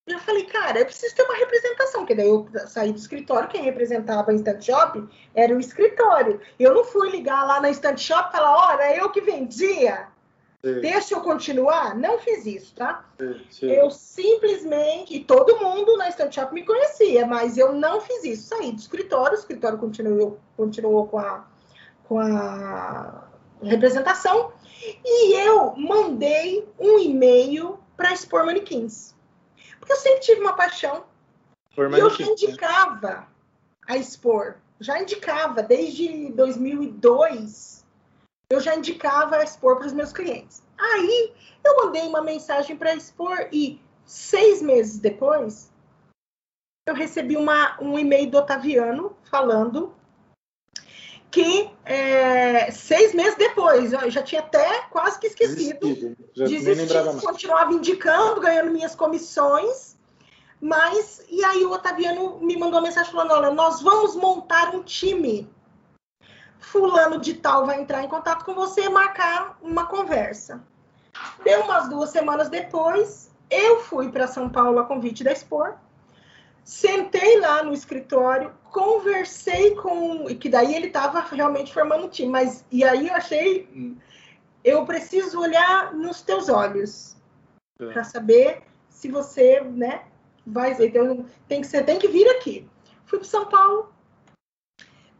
[0.07, 3.63] eu falei, cara, eu preciso ter uma representação, porque daí eu saí do escritório, quem
[3.63, 6.41] representava a Instant Shop era o escritório.
[6.59, 10.09] Eu não fui ligar lá na Instant Shop e falar, olha, eu que vendia.
[10.63, 10.81] Sim.
[10.81, 11.97] Deixa eu continuar?
[11.97, 13.05] Não fiz isso, tá?
[13.19, 13.67] Sim, sim.
[13.71, 18.49] Eu simplesmente, e todo mundo na Instant Shop me conhecia, mas eu não fiz isso.
[18.49, 21.47] Saí do escritório, o escritório continuou, continuou com, a,
[22.05, 23.27] com a
[23.63, 24.53] representação,
[25.03, 29.14] e eu mandei um e-mail para expor manequins.
[29.85, 31.05] Porque eu sempre tive uma paixão.
[31.77, 33.29] Por e eu já indicava
[33.87, 34.57] a expor.
[34.81, 37.85] Já indicava desde 2002
[38.51, 40.63] eu já indicava expor para os meus clientes.
[40.79, 45.71] Aí eu mandei uma mensagem para expor e seis meses depois
[46.87, 49.95] eu recebi uma, um e-mail do Otaviano falando
[51.35, 58.41] que é, seis meses depois, eu já tinha até quase que esquecido, desistido, continuava indicando,
[58.41, 59.97] ganhando minhas comissões,
[60.61, 64.85] mas e aí o Otaviano me mandou uma mensagem falando, olha, nós vamos montar um
[64.85, 65.53] time.
[66.61, 70.63] Fulano de tal vai entrar em contato com você e marcar uma conversa.
[71.43, 75.75] Deu umas duas semanas depois, eu fui para São Paulo a convite da Expor,
[76.63, 82.29] sentei lá no escritório, conversei com, e que daí ele estava realmente formando um time,
[82.29, 83.97] mas e aí eu achei,
[84.65, 87.17] eu preciso olhar nos teus olhos
[87.81, 87.87] é.
[87.87, 90.03] para saber se você, né,
[90.45, 92.69] vai, então tem que você tem que vir aqui.
[93.07, 93.95] Fui para São Paulo,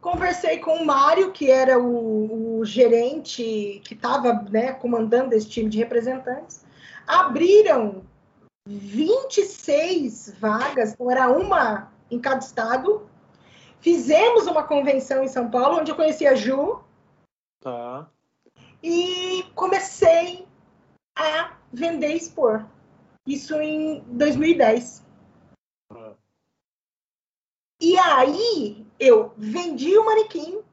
[0.01, 5.67] Conversei com o Mário, que era o, o gerente que estava né, comandando esse time
[5.67, 6.63] de representantes.
[7.07, 8.03] Abriram
[8.67, 13.09] 26 vagas, então era uma em cada estado.
[13.85, 16.83] Fizemos uma convenção em São Paulo, onde eu conheci a Ju.
[17.59, 18.09] Tá.
[18.81, 20.47] E comecei
[21.15, 22.65] a vender e expor.
[23.27, 25.05] Isso em 2010.
[27.79, 30.63] E aí eu vendi o manequim,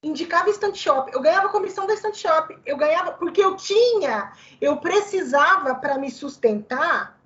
[0.00, 4.76] indicava instant shop, eu ganhava comissão da instant shop, eu ganhava porque eu tinha, eu
[4.76, 7.20] precisava para me sustentar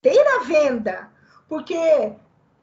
[0.00, 1.10] ter a venda,
[1.48, 2.14] porque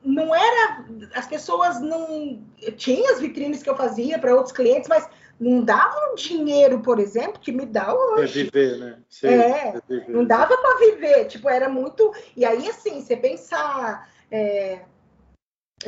[0.05, 0.85] não era
[1.15, 2.39] as pessoas não
[2.77, 6.99] tinha as vitrines que eu fazia para outros clientes, mas não dava um dinheiro, por
[6.99, 8.49] exemplo, que me dá hoje.
[8.49, 8.97] Pra viver, né?
[9.09, 10.09] Sim, é, viver.
[10.09, 12.13] não dava para viver, tipo, era muito.
[12.37, 14.79] E aí, assim, você pensar, é,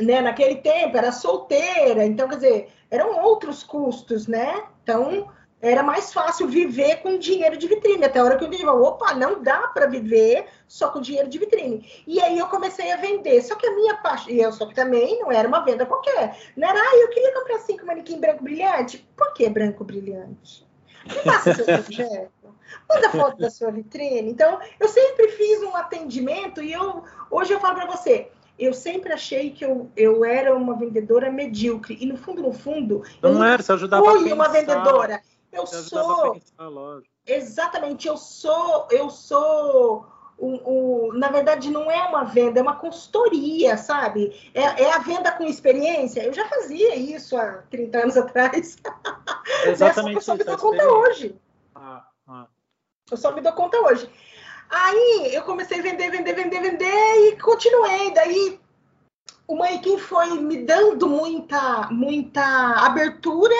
[0.00, 4.64] né, naquele tempo, era solteira, então, quer dizer, eram outros custos, né?
[4.82, 5.30] Então,
[5.60, 8.04] era mais fácil viver com dinheiro de vitrine.
[8.04, 11.38] Até a hora que eu digo, opa, não dá para viver só com dinheiro de
[11.38, 11.86] vitrine.
[12.06, 13.42] E aí eu comecei a vender.
[13.42, 16.38] Só que a minha parte, e eu só que também não era uma venda qualquer.
[16.56, 19.06] Não era, ah, eu queria comprar cinco manequim branco brilhante.
[19.16, 20.66] Por que branco brilhante?
[21.06, 22.30] Me passa seu projeto.
[22.88, 24.30] Manda foto da sua vitrine.
[24.30, 29.12] Então, eu sempre fiz um atendimento e eu hoje eu falo para você, eu sempre
[29.12, 31.96] achei que eu, eu era uma vendedora medíocre.
[32.00, 35.22] E no fundo, no fundo, não eu era, você ajudava fui uma vendedora.
[35.52, 36.40] Eu sou.
[37.26, 40.06] Exatamente, eu sou, eu sou.
[40.40, 44.50] O, na verdade, não é uma venda, é uma consultoria, sabe?
[44.54, 46.22] É, é, a venda com experiência.
[46.22, 48.76] Eu já fazia isso há 30 anos atrás.
[49.64, 50.14] Exatamente.
[50.14, 51.36] eu só me dou conta hoje.
[51.74, 52.46] Ah, ah.
[53.10, 54.08] Eu só me dou conta hoje.
[54.70, 58.12] Aí eu comecei a vender, vender, vender, vender e continuei.
[58.14, 58.60] Daí
[59.48, 62.44] o manequim foi me dando muita, muita
[62.84, 63.56] abertura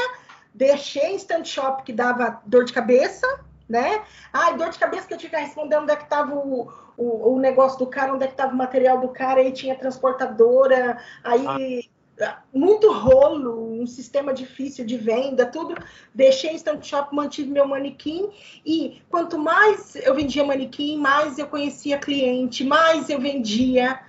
[0.59, 3.27] deixei instant shop que dava dor de cabeça,
[3.69, 4.03] né?
[4.33, 7.35] Ai, dor de cabeça que eu tinha que responder onde é que estava o, o,
[7.35, 10.99] o, negócio do cara, onde é que estava o material do cara, aí tinha transportadora,
[11.23, 11.89] aí
[12.19, 12.39] ah.
[12.53, 15.77] muito rolo, um sistema difícil de venda, tudo.
[16.13, 18.29] Deixei instant shop, mantive meu manequim
[18.67, 24.01] e quanto mais eu vendia manequim, mais eu conhecia cliente, mais eu vendia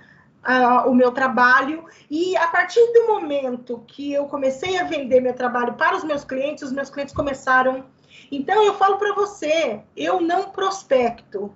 [0.46, 1.84] uh, o meu trabalho.
[2.10, 6.24] E a partir do momento que eu comecei a vender meu trabalho para os meus
[6.24, 7.86] clientes, os meus clientes começaram.
[8.30, 11.54] Então, eu falo para você, eu não prospecto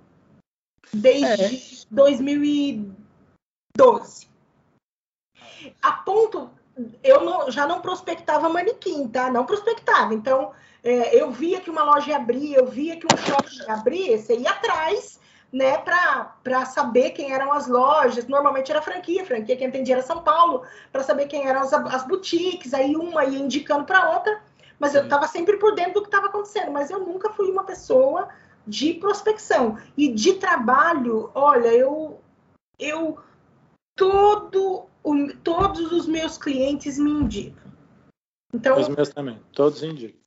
[0.93, 1.51] desde é.
[1.91, 4.29] 2012.
[5.81, 6.51] A ponto,
[7.03, 9.31] eu não, já não prospectava manequim, tá?
[9.31, 10.15] Não prospectava.
[10.15, 13.73] Então, é, eu via que uma loja ia abrir, eu via que um shopping ia
[13.73, 15.21] abrir, você ia atrás
[15.55, 18.27] né, para saber quem eram as lojas.
[18.27, 22.05] Normalmente era franquia, franquia quem entendia era São Paulo, para saber quem eram as, as
[22.09, 24.43] boutiques, aí uma ia indicando para outra,
[24.81, 24.99] mas Sim.
[24.99, 28.29] eu estava sempre por dentro do que estava acontecendo, mas eu nunca fui uma pessoa
[28.67, 31.31] de prospecção e de trabalho.
[31.33, 32.21] Olha, eu
[32.77, 33.17] eu
[33.97, 37.73] todo o, todos os meus clientes me indicam.
[38.53, 40.24] Então, os meus também, todos indicam.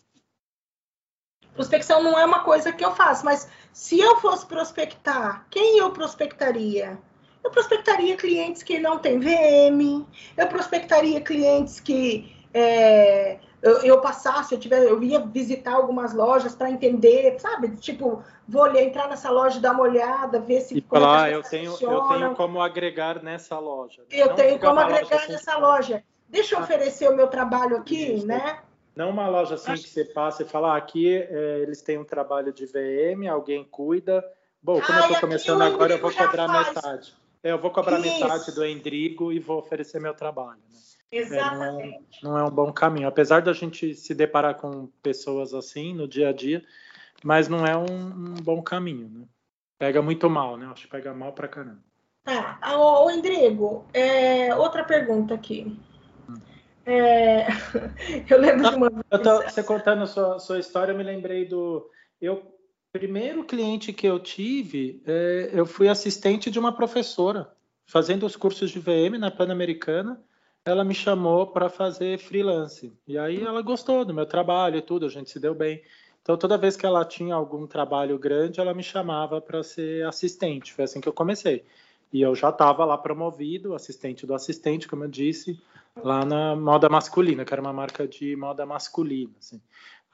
[1.58, 5.90] Prospecção não é uma coisa que eu faço, mas se eu fosse prospectar, quem eu
[5.90, 7.00] prospectaria?
[7.44, 10.06] Eu prospectaria clientes que não têm VM,
[10.38, 16.54] eu prospectaria clientes que é, eu, eu, passasse, eu, tiver, eu ia visitar algumas lojas
[16.54, 17.76] para entender, sabe?
[17.78, 20.78] Tipo, vou ali, entrar nessa loja, dar uma olhada, ver se.
[20.78, 24.04] E falar, é eu, tenho, eu tenho como agregar nessa loja.
[24.12, 26.04] Eu não tenho como agregar nessa loja.
[26.30, 28.28] Deixa eu oferecer o meu trabalho aqui, Isso.
[28.28, 28.60] né?
[28.98, 29.84] Não uma loja assim Acho...
[29.84, 33.64] que você passa e fala, ah, aqui é, eles têm um trabalho de VM, alguém
[33.64, 34.26] cuida.
[34.60, 36.68] Bom, como Ai, eu estou começando agora, eu vou cobrar faz.
[36.68, 37.16] metade.
[37.44, 38.20] É, eu vou cobrar Isso.
[38.20, 40.60] metade do Endrigo e vou oferecer meu trabalho.
[40.68, 40.80] Né?
[41.12, 41.96] Exatamente.
[42.22, 43.08] É, não, é, não, é, um bom caminho.
[43.08, 46.66] Apesar da gente se deparar com pessoas assim no dia a dia,
[47.24, 49.26] mas não é um, um bom caminho, né?
[49.78, 50.68] Pega muito mal, né?
[50.72, 51.84] Acho que pega mal pra caramba.
[52.24, 52.60] Tá.
[52.76, 55.80] Ô, ô Endrigo, é, outra pergunta aqui.
[56.88, 57.48] É...
[58.30, 59.04] eu lembro de uma vez...
[59.22, 61.90] tô, você contando a sua, sua história, eu me lembrei do.
[62.20, 62.42] Eu,
[62.94, 67.52] primeiro cliente que eu tive, é, eu fui assistente de uma professora,
[67.86, 70.20] fazendo os cursos de VM na Pan-Americana.
[70.66, 72.92] Ela me chamou para fazer freelance.
[73.08, 75.82] E aí ela gostou do meu trabalho e tudo, a gente se deu bem.
[76.22, 80.74] Então, toda vez que ela tinha algum trabalho grande, ela me chamava para ser assistente.
[80.74, 81.64] Foi assim que eu comecei.
[82.12, 85.58] E eu já estava lá promovido, assistente do assistente, como eu disse,
[86.04, 89.34] lá na moda masculina, que era uma marca de moda masculina.
[89.40, 89.62] Assim.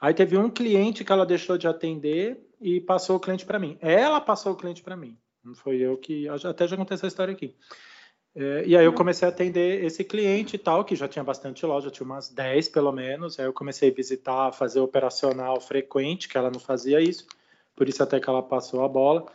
[0.00, 3.78] Aí teve um cliente que ela deixou de atender e passou o cliente para mim.
[3.80, 5.16] Ela passou o cliente para mim.
[5.42, 6.28] Não foi eu que.
[6.28, 7.54] Até já contei essa história aqui.
[8.36, 11.64] É, e aí eu comecei a atender esse cliente e tal, que já tinha bastante
[11.64, 13.38] loja, tinha umas 10 pelo menos.
[13.38, 17.26] Aí eu comecei a visitar, fazer operacional frequente, que ela não fazia isso,
[17.76, 19.26] por isso até que ela passou a bola.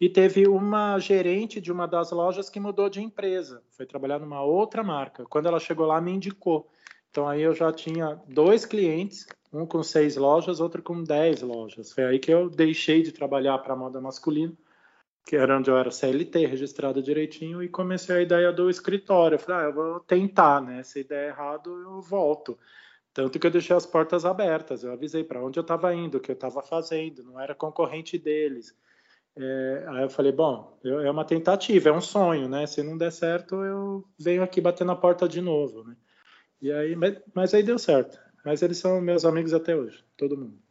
[0.00, 4.42] E teve uma gerente de uma das lojas que mudou de empresa, foi trabalhar numa
[4.42, 5.24] outra marca.
[5.24, 6.68] Quando ela chegou lá, me indicou.
[7.10, 11.92] Então aí eu já tinha dois clientes, um com seis lojas, outro com dez lojas.
[11.92, 14.52] Foi aí que eu deixei de trabalhar para moda masculina,
[15.24, 19.36] que era onde eu era CLT, registrado direitinho, e comecei a ideia do escritório.
[19.36, 20.82] Eu falei, ah, eu vou tentar, né?
[20.82, 22.58] Se der errado, eu volto.
[23.12, 26.20] Tanto que eu deixei as portas abertas, eu avisei para onde eu estava indo, o
[26.20, 28.76] que eu estava fazendo, não era concorrente deles.
[29.36, 32.66] É, aí eu falei, bom, eu, é uma tentativa, é um sonho, né?
[32.66, 35.96] Se não der certo, eu venho aqui bater na porta de novo, né?
[36.60, 38.18] E aí, mas, mas aí deu certo.
[38.44, 40.63] Mas eles são meus amigos até hoje, todo mundo.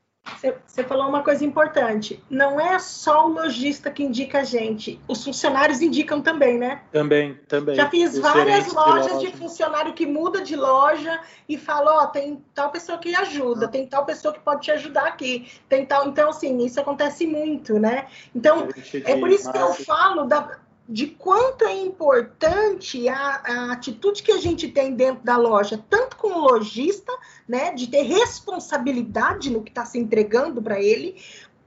[0.66, 2.24] Você falou uma coisa importante.
[2.30, 5.00] Não é só o lojista que indica a gente.
[5.08, 6.82] Os funcionários indicam também, né?
[6.92, 7.76] Também, também.
[7.76, 9.32] Já fiz várias lojas de, loja.
[9.32, 13.66] de, funcionário que muda de loja e fala, ó, oh, tem tal pessoa que ajuda,
[13.66, 13.70] ah.
[13.70, 16.08] tem tal pessoa que pode te ajudar aqui, tem tal.
[16.08, 18.08] Então, assim, isso acontece muito, né?
[18.34, 18.70] Então,
[19.06, 20.58] é por isso que eu falo da,
[20.88, 26.18] de quanto é importante a, a, atitude que a gente tem dentro da loja, tanto
[26.18, 27.12] com o lojista,
[27.48, 31.16] né, de ter responsabilidade no que está se entregando para ele,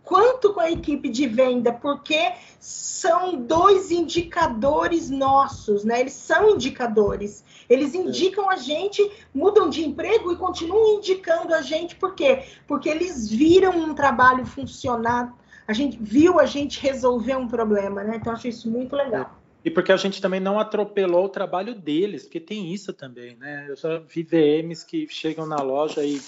[0.05, 6.01] quanto com a equipe de venda, porque são dois indicadores nossos, né?
[6.01, 7.45] Eles são indicadores.
[7.69, 9.03] Eles indicam a gente,
[9.35, 12.45] mudam de emprego e continuam indicando a gente, por quê?
[12.69, 15.35] Porque eles viram um trabalho funcionar
[15.67, 18.17] a gente viu a gente resolver um problema, né?
[18.17, 19.41] Então acho isso muito legal.
[19.65, 23.67] E porque a gente também não atropelou o trabalho deles, porque tem isso também, né?
[23.69, 26.21] Eu já vi VMs que chegam na loja e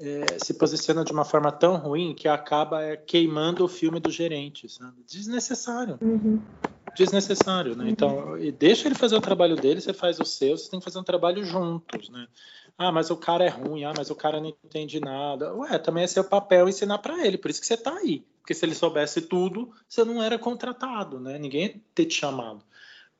[0.00, 4.10] é, se posicionam de uma forma tão ruim que acaba é, queimando o filme do
[4.10, 5.02] gerente, sabe?
[5.06, 5.98] Desnecessário.
[6.00, 6.40] Uhum.
[6.96, 7.84] Desnecessário, né?
[7.84, 7.90] Uhum.
[7.90, 10.98] Então, deixa ele fazer o trabalho dele, você faz o seu, você tem que fazer
[10.98, 12.26] um trabalho juntos, né?
[12.76, 15.54] Ah, mas o cara é ruim, ah, mas o cara não entende nada.
[15.54, 18.24] Ué, também é seu papel ensinar para ele, por isso que você está aí.
[18.40, 21.38] Porque se ele soubesse tudo, você não era contratado, né?
[21.38, 22.64] Ninguém ia ter te chamado.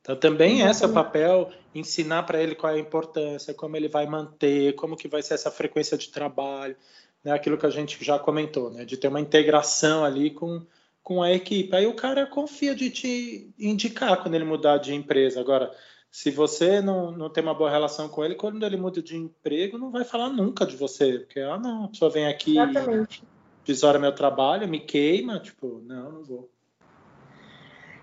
[0.00, 3.88] Então também esse é o papel, ensinar para ele qual é a importância, como ele
[3.88, 6.76] vai manter, como que vai ser essa frequência de trabalho,
[7.22, 7.30] né?
[7.30, 8.84] Aquilo que a gente já comentou, né?
[8.84, 10.66] De ter uma integração ali com,
[11.04, 11.74] com a equipe.
[11.76, 15.40] Aí o cara confia de te indicar quando ele mudar de empresa.
[15.40, 15.72] Agora,
[16.12, 19.78] se você não, não tem uma boa relação com ele, quando ele muda de emprego,
[19.78, 21.18] não vai falar nunca de você.
[21.18, 23.24] Porque, ah, não, a pessoa vem aqui Exatamente
[23.64, 26.50] pisora meu trabalho, me queima, tipo, não, não vou.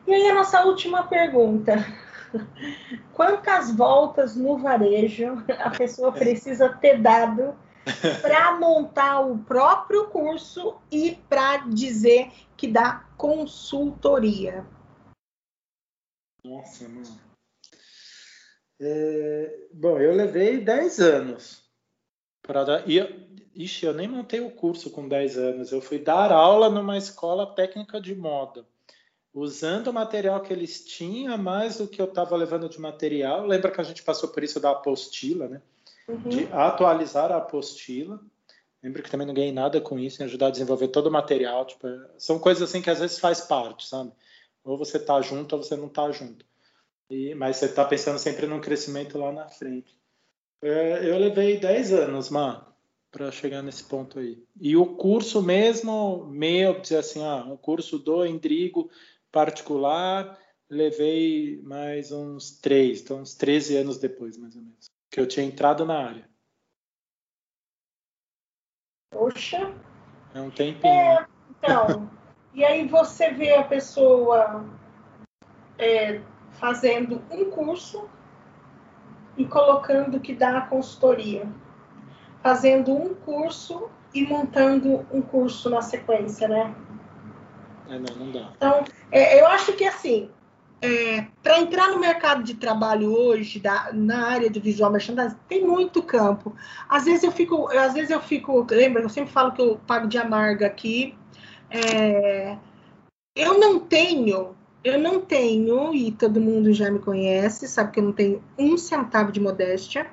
[0.08, 1.76] E aí a nossa última pergunta.
[3.14, 7.56] Quantas voltas no varejo a pessoa precisa ter dado
[8.22, 14.66] para montar o próprio curso e para dizer que dá consultoria?
[16.44, 17.29] Nossa, mano.
[18.80, 21.64] É, bom, eu levei 10 anos
[22.42, 22.90] para dar.
[22.90, 23.00] E
[23.60, 25.72] Ixi, eu nem montei o curso com 10 anos.
[25.74, 28.66] Eu fui dar aula numa escola técnica de moda,
[29.34, 33.46] usando o material que eles tinham, mais do que eu estava levando de material.
[33.46, 35.62] Lembra que a gente passou por isso da apostila, né?
[36.08, 36.30] Uhum.
[36.30, 38.18] De atualizar a apostila.
[38.82, 41.66] Lembra que também não ganhei nada com isso, em ajudar a desenvolver todo o material.
[41.66, 41.86] Tipo,
[42.18, 44.14] são coisas assim que às vezes faz parte, sabe?
[44.64, 46.46] Ou você está junto ou você não está junto.
[47.10, 49.98] E, mas você está pensando sempre num crescimento lá na frente.
[50.62, 52.70] É, eu levei 10 anos, mano
[53.12, 54.42] para chegar nesse ponto aí.
[54.60, 58.90] E o curso mesmo, meu, dizer assim, ah, um curso do Endrigo
[59.32, 60.38] particular,
[60.70, 65.46] levei mais uns três, então uns 13 anos depois, mais ou menos, que eu tinha
[65.46, 66.30] entrado na área.
[69.12, 69.74] Poxa!
[70.34, 70.94] É um tempinho.
[70.94, 72.10] É, então,
[72.54, 74.64] e aí você vê a pessoa
[75.80, 76.22] é,
[76.60, 78.10] fazendo um curso
[79.38, 81.48] e colocando que dá a consultoria
[82.42, 86.74] fazendo um curso e montando um curso na sequência, né?
[87.88, 88.52] É, não, não dá.
[88.56, 90.30] Então, é, eu acho que assim,
[90.82, 95.66] é, para entrar no mercado de trabalho hoje, da, na área do visual merchandising, tem
[95.66, 96.56] muito campo.
[96.88, 99.02] Às vezes eu fico, às vezes eu fico, lembra?
[99.02, 101.16] Eu sempre falo que eu pago de amarga aqui.
[101.70, 102.58] É,
[103.36, 108.04] eu não tenho, eu não tenho, e todo mundo já me conhece, sabe que eu
[108.04, 110.10] não tenho um centavo de modéstia.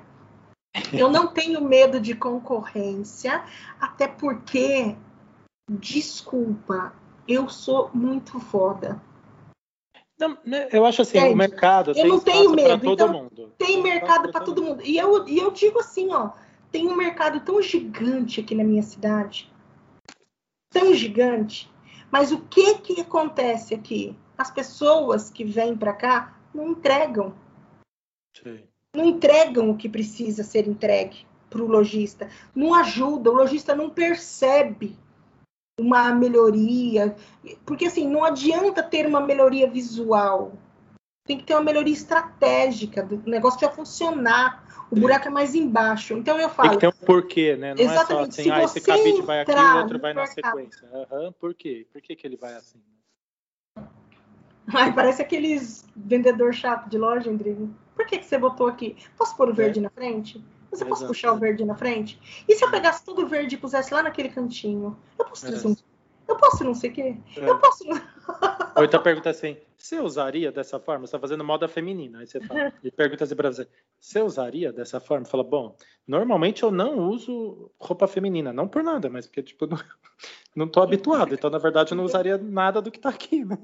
[0.93, 3.43] Eu não tenho medo de concorrência,
[3.79, 4.95] até porque,
[5.67, 6.93] desculpa,
[7.27, 9.01] eu sou muito foda.
[10.19, 11.33] Não, né, eu acho assim, Entende?
[11.33, 12.83] o mercado eu tem não tenho medo.
[12.83, 13.53] todo então, mundo.
[13.57, 14.83] Tem mercado para todo mundo.
[14.83, 16.29] E eu, e eu digo assim, ó,
[16.71, 19.51] tem um mercado tão gigante aqui na minha cidade,
[20.69, 21.71] tão gigante.
[22.11, 24.15] Mas o que que acontece aqui?
[24.37, 27.33] As pessoas que vêm para cá não entregam.
[28.33, 28.63] Sim
[28.97, 33.89] não entregam o que precisa ser entregue para o lojista, não ajuda, o lojista não
[33.89, 34.97] percebe
[35.79, 37.15] uma melhoria,
[37.65, 40.53] porque assim, não adianta ter uma melhoria visual,
[41.25, 46.13] tem que ter uma melhoria estratégica, do negócio já funcionar, o buraco é mais embaixo.
[46.13, 46.69] Então eu falo.
[46.69, 47.75] Tem que ter um porquê, né?
[47.75, 50.49] Não exatamente, é só assim, ah, esse cabide vai aqui, o outro vai mercado, na
[50.49, 50.89] sequência.
[50.91, 51.85] Uhum, por quê?
[51.91, 52.81] Por que, que ele vai assim?
[54.73, 57.69] Ai, parece aqueles vendedor chato de loja, Rodrigo.
[57.95, 58.97] Por que, que você botou aqui?
[59.17, 59.81] Posso pôr o verde é.
[59.81, 60.43] na frente?
[60.69, 61.13] Mas eu posso Exato.
[61.13, 62.19] puxar o verde na frente?
[62.47, 64.97] E se eu pegasse todo o verde e pusesse lá naquele cantinho?
[65.17, 65.75] Eu posso trazer um
[66.27, 67.17] eu posso não sei o quê.
[67.37, 67.49] É.
[67.49, 67.83] Eu posso.
[68.75, 71.05] Ou então pergunta assim: você usaria dessa forma?
[71.05, 72.19] Você está fazendo moda feminina.
[72.19, 73.67] Aí você fala, e pergunta assim para você:
[73.99, 75.25] você usaria dessa forma?
[75.25, 75.75] Fala, bom,
[76.05, 79.77] normalmente eu não uso roupa feminina, não por nada, mas porque, tipo, não,
[80.55, 81.33] não tô habituado.
[81.33, 83.57] Então, na verdade, eu não usaria nada do que está aqui, né?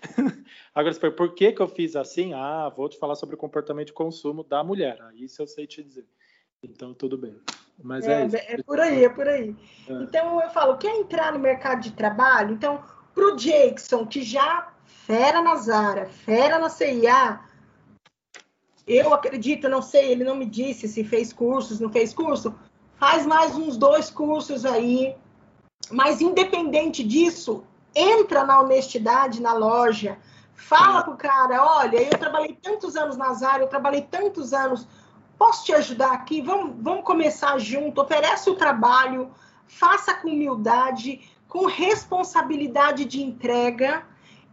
[0.74, 2.32] Agora, você pergunta, por que, que eu fiz assim?
[2.32, 5.00] Ah, vou te falar sobre o comportamento de consumo da mulher.
[5.02, 6.06] Aí isso eu sei te dizer.
[6.62, 7.36] Então, tudo bem.
[7.82, 8.36] Mas é, é, isso.
[8.36, 9.56] é por aí, é por aí.
[9.88, 9.92] É.
[9.92, 12.54] Então, eu falo, quer entrar no mercado de trabalho?
[12.54, 12.82] Então,
[13.14, 17.40] para o Jackson, que já fera na Zara, fera na CIA,
[18.86, 22.54] eu acredito, não sei, ele não me disse se fez cursos, não fez curso,
[22.96, 25.14] faz mais uns dois cursos aí,
[25.90, 30.18] mas independente disso, entra na honestidade na loja,
[30.54, 34.86] fala pro cara, olha, eu trabalhei tantos anos na Zara, eu trabalhei tantos anos
[35.38, 36.42] posso te ajudar aqui?
[36.42, 38.00] Vamos, vamos começar junto.
[38.00, 39.30] Oferece o trabalho,
[39.66, 44.02] faça com humildade, com responsabilidade de entrega.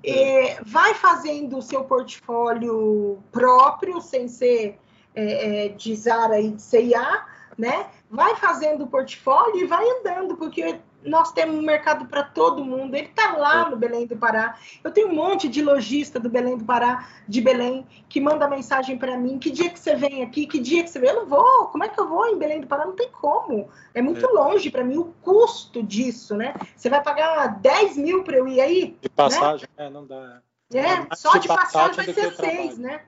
[0.03, 4.79] É, vai fazendo o seu portfólio próprio, sem ser
[5.15, 7.25] é, é, de Zara e de CIA,
[7.57, 7.87] né?
[8.09, 12.95] Vai fazendo o portfólio e vai andando, porque nós temos um mercado para todo mundo.
[12.95, 13.69] Ele está lá é.
[13.69, 14.57] no Belém do Pará.
[14.83, 18.97] Eu tenho um monte de lojista do Belém do Pará, de Belém, que manda mensagem
[18.97, 20.47] para mim: que dia que você vem aqui?
[20.47, 21.09] Que dia que você vem?
[21.09, 21.67] Eu não vou.
[21.67, 22.85] Como é que eu vou em Belém do Pará?
[22.85, 23.69] Não tem como.
[23.93, 24.29] É muito é.
[24.29, 26.53] longe para mim o custo disso, né?
[26.75, 28.97] Você vai pagar 10 mil para eu ir aí?
[29.01, 29.85] De passagem, né?
[29.85, 30.41] é, não dá.
[30.73, 33.01] É, é só de passagem vai ser seis, né?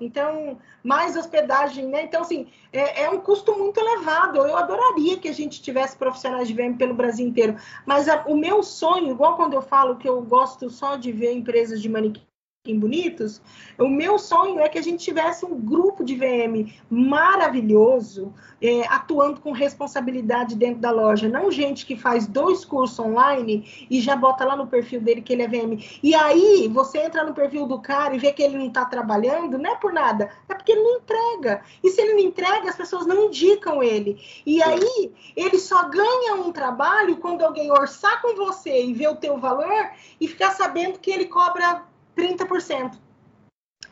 [0.00, 2.04] Então, mais hospedagem, né?
[2.04, 4.38] Então, assim, é, é, um custo muito elevado.
[4.38, 7.56] Eu adoraria que a gente tivesse profissionais de VM pelo Brasil inteiro.
[7.84, 11.32] Mas a, o meu sonho, igual quando eu falo que eu gosto só de ver
[11.32, 12.26] empresas de manequim
[12.74, 13.42] bonitos,
[13.78, 19.40] o meu sonho é que a gente tivesse um grupo de VM maravilhoso, é, atuando
[19.40, 24.44] com responsabilidade dentro da loja, não gente que faz dois cursos online e já bota
[24.44, 25.78] lá no perfil dele que ele é VM.
[26.02, 29.58] E aí você entra no perfil do cara e vê que ele não está trabalhando,
[29.58, 31.62] não é por nada, é porque ele não entrega.
[31.82, 34.18] E se ele não entrega, as pessoas não indicam ele.
[34.44, 39.16] E aí ele só ganha um trabalho quando alguém orçar com você e ver o
[39.16, 39.90] teu valor
[40.20, 41.84] e ficar sabendo que ele cobra
[42.16, 42.98] 30%.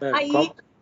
[0.01, 0.31] É, aí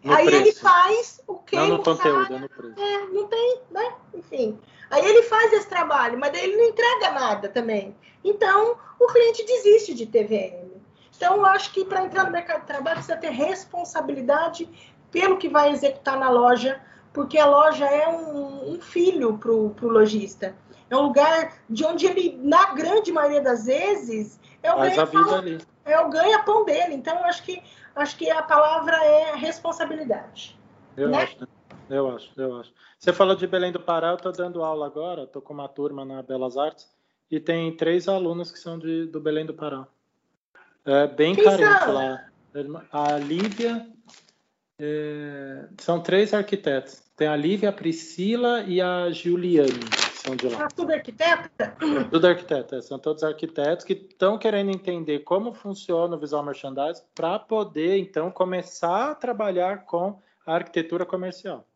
[0.04, 2.80] aí ele faz o que Não no conteúdo, é no preço.
[2.80, 3.94] É, não tem, né?
[4.14, 4.58] Enfim.
[4.90, 7.96] Aí ele faz esse trabalho, mas daí ele não entrega nada também.
[8.24, 10.72] Então, o cliente desiste de TVM.
[11.16, 14.68] Então, eu acho que para entrar no mercado de trabalho, precisa ter responsabilidade
[15.10, 16.80] pelo que vai executar na loja,
[17.12, 20.56] porque a loja é um, um filho para o lojista.
[20.90, 25.04] É um lugar de onde ele, na grande maioria das vezes, é o Faz a
[25.04, 26.94] vida ali é o ganha-pão dele.
[26.94, 27.62] Então, eu acho que,
[27.94, 30.58] acho que a palavra é responsabilidade.
[30.96, 31.22] Eu né?
[31.22, 31.48] acho,
[31.88, 32.72] eu acho, eu acho.
[32.98, 36.04] Você falou de Belém do Pará, eu estou dando aula agora, estou com uma turma
[36.04, 36.88] na Belas Artes,
[37.30, 39.86] e tem três alunos que são de, do Belém do Pará.
[40.84, 41.94] É bem Quem carente são?
[41.94, 42.24] lá.
[42.92, 43.86] A Lívia,
[44.78, 47.02] é, são três arquitetos.
[47.16, 50.64] Tem a Lívia, a Priscila e a Juliane são de lá.
[50.64, 51.76] Ah, tudo arquiteta?
[52.10, 52.80] Tudo arquiteto, é.
[52.80, 58.30] são todos arquitetos que estão querendo entender como funciona o visual merchandising para poder, então,
[58.30, 61.66] começar a trabalhar com a arquitetura comercial.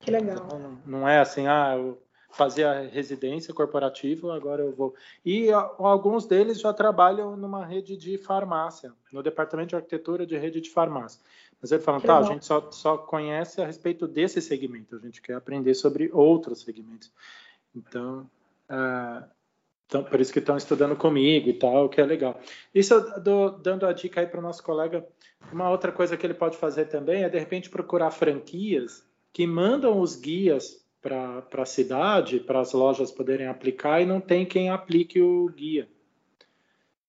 [0.00, 0.36] Que legal.
[0.46, 4.94] Então, não é assim, ah, eu fazia residência corporativa, agora eu vou.
[5.24, 10.60] E alguns deles já trabalham numa rede de farmácia, no departamento de arquitetura de rede
[10.60, 11.20] de farmácia.
[11.60, 15.20] Mas eles falam, tá, a gente só, só conhece a respeito desse segmento, a gente
[15.20, 17.10] quer aprender sobre outros segmentos.
[17.74, 18.28] Então,
[18.70, 19.24] uh,
[19.88, 22.38] então, por isso que estão estudando comigo e tal, que é legal.
[22.74, 25.06] Isso eu dou, dando a dica aí para o nosso colega.
[25.50, 29.98] Uma outra coisa que ele pode fazer também é, de repente, procurar franquias que mandam
[29.98, 35.22] os guias para a cidade, para as lojas poderem aplicar, e não tem quem aplique
[35.22, 35.88] o guia.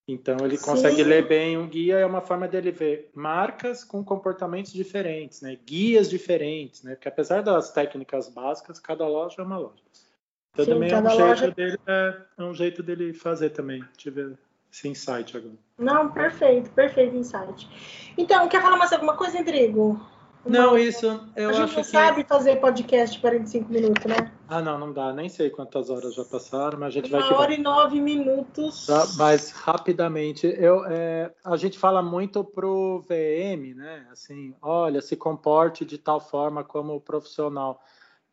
[0.07, 1.03] Então, ele consegue Sim.
[1.03, 5.57] ler bem um guia, é uma forma dele ver marcas com comportamentos diferentes, né?
[5.65, 6.95] guias diferentes, né?
[6.95, 9.83] porque apesar das técnicas básicas, cada loja é uma loja.
[10.53, 11.35] Então Sim, também é um, loja...
[11.35, 13.83] jeito dele, é, é, um jeito dele fazer também.
[13.97, 14.35] Tive
[14.71, 15.55] esse insight agora.
[15.77, 17.67] Não, perfeito, perfeito insight.
[18.17, 19.99] Então, quer falar mais alguma coisa, Rodrigo?
[20.45, 21.05] Não, isso
[21.35, 21.89] eu A gente acho não que...
[21.89, 24.31] sabe fazer podcast de 45 minutos, né?
[24.47, 25.11] Ah, não, não dá.
[25.11, 27.29] Nem sei quantas horas já passaram, mas a gente Uma vai...
[27.29, 28.87] Uma hora e nove minutos.
[28.87, 34.07] Tá, mas, rapidamente, eu, é, a gente fala muito pro VM, né?
[34.11, 37.81] Assim, olha, se comporte de tal forma como profissional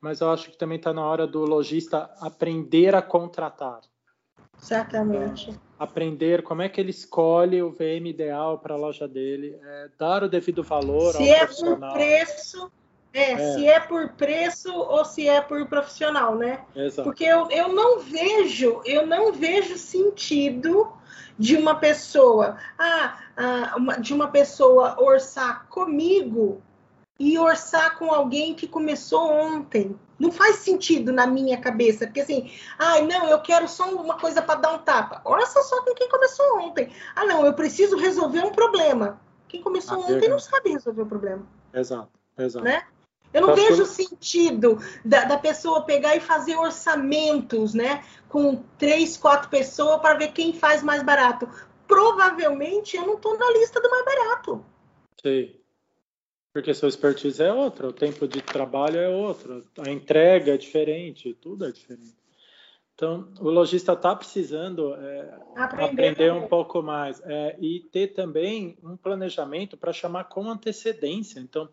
[0.01, 3.81] mas eu acho que também está na hora do lojista aprender a contratar.
[4.59, 5.51] Certamente.
[5.51, 9.89] É, aprender como é que ele escolhe o VM ideal para a loja dele, é,
[9.99, 11.91] dar o devido valor Se ao é profissional.
[11.91, 12.73] por preço,
[13.13, 16.65] É, é, se é por preço ou se é por profissional, né?
[16.75, 17.09] Exato.
[17.09, 20.93] Porque eu, eu não vejo, eu não vejo sentido
[21.39, 26.63] de uma pessoa, ah, ah uma, de uma pessoa orçar comigo
[27.19, 29.99] e orçar com alguém que começou ontem.
[30.19, 34.19] Não faz sentido na minha cabeça, porque assim, ai, ah, não, eu quero só uma
[34.19, 35.21] coisa para dar um tapa.
[35.25, 36.91] Orça só com quem começou ontem.
[37.15, 39.21] Ah, não, eu preciso resolver um problema.
[39.49, 41.47] Quem começou ah, ontem não sabe resolver o problema.
[41.73, 42.65] Exato, exato.
[42.65, 42.83] Né?
[43.33, 48.03] Eu não vejo sentido da, da, pessoa pegar e fazer orçamentos, né?
[48.31, 51.47] Com três, quatro pessoas para ver quem faz mais barato.
[51.87, 54.65] Provavelmente eu não estou na lista do mais barato.
[55.23, 55.55] Sim.
[56.57, 61.37] Porque sua expertise é outra, o tempo de trabalho é outro, a entrega é diferente,
[61.39, 62.17] tudo é diferente.
[62.95, 68.79] Então, o lojista está precisando é, aprender, aprender um pouco mais é, e ter também
[68.83, 71.41] um planejamento para chamar com antecedência.
[71.41, 71.69] Então,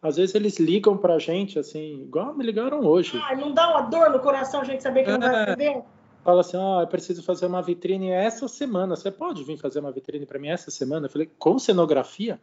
[0.00, 3.20] às vezes eles ligam para a gente assim, igual me ligaram hoje.
[3.22, 5.82] Ah, não dá uma dor no coração a gente saber que é, não vai atender?
[6.24, 8.96] Fala assim, oh, eu preciso fazer uma vitrine essa semana.
[8.96, 11.04] Você pode vir fazer uma vitrine para mim essa semana?
[11.04, 12.40] Eu falei, com cenografia?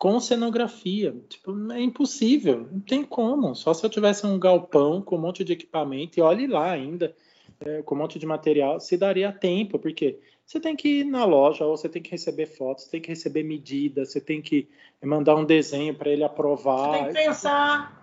[0.00, 1.14] Com cenografia.
[1.28, 3.54] Tipo, é impossível, não tem como.
[3.54, 7.14] Só se eu tivesse um galpão com um monte de equipamento e olhe lá ainda,
[7.60, 11.26] é, com um monte de material, se daria tempo, porque você tem que ir na
[11.26, 14.66] loja, ou você tem que receber fotos, você tem que receber medidas, você tem que
[15.04, 16.92] mandar um desenho para ele aprovar.
[16.92, 18.00] Você tem que pensar.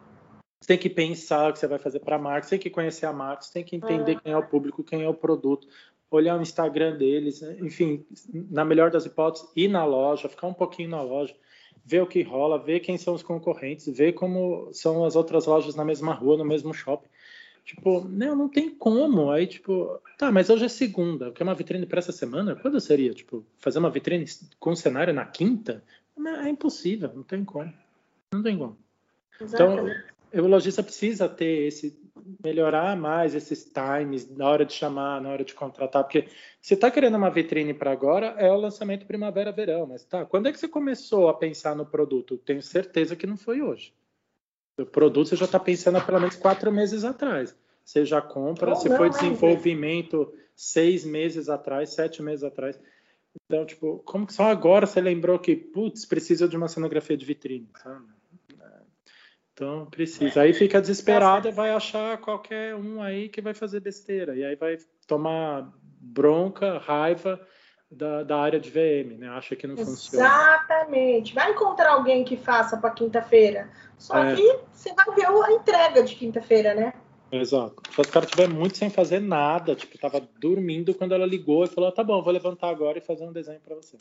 [0.61, 2.69] Você tem que pensar o que você vai fazer para a marca, você tem que
[2.69, 4.19] conhecer a marca, você tem que entender é.
[4.19, 5.67] quem é o público, quem é o produto,
[6.11, 10.89] olhar o Instagram deles, enfim, na melhor das hipóteses, ir na loja, ficar um pouquinho
[10.89, 11.33] na loja
[11.87, 15.73] ver o que rola, ver quem são os concorrentes, ver como são as outras lojas
[15.73, 17.07] na mesma rua, no mesmo shopping.
[17.63, 19.31] Tipo, não, não tem como.
[19.31, 22.57] Aí, tipo, tá, mas hoje é segunda, quer uma vitrine para essa semana?
[22.57, 23.13] Quando seria?
[23.13, 24.25] Tipo, fazer uma vitrine
[24.59, 25.81] com cenário na quinta?
[26.43, 27.73] É impossível, não tem como.
[28.33, 28.77] Não tem como.
[29.39, 30.03] Exatamente.
[30.29, 31.97] Então, o lojista precisa ter esse
[32.43, 36.27] melhorar mais esses times na hora de chamar, na hora de contratar, porque
[36.61, 40.51] você está querendo uma vitrine para agora, é o lançamento primavera-verão, mas tá, quando é
[40.51, 42.37] que você começou a pensar no produto?
[42.37, 43.93] Tenho certeza que não foi hoje.
[44.77, 47.55] O produto você já está pensando há pelo menos quatro meses atrás.
[47.83, 52.79] Você já compra, se foi desenvolvimento seis meses atrás, sete meses atrás.
[53.45, 57.25] Então, tipo, como que só agora você lembrou que, putz, precisa de uma cenografia de
[57.25, 58.05] vitrine, sabe?
[59.57, 60.41] Então precisa.
[60.41, 64.35] Aí fica desesperado e vai achar qualquer um aí que vai fazer besteira.
[64.35, 64.77] E aí vai
[65.07, 67.41] tomar bronca, raiva
[67.89, 69.27] da, da área de VM, né?
[69.29, 69.99] Acha que não Exatamente.
[69.99, 70.25] funciona.
[70.27, 71.33] Exatamente.
[71.33, 73.67] Vai encontrar alguém que faça para quinta-feira.
[73.97, 74.35] Só é.
[74.35, 76.93] que você vai ver a entrega de quinta-feira, né?
[77.31, 77.81] Exato.
[77.91, 81.67] Se o cara estiver muito sem fazer nada, tipo, tava dormindo quando ela ligou e
[81.67, 83.97] falou: tá bom, vou levantar agora e fazer um desenho para você.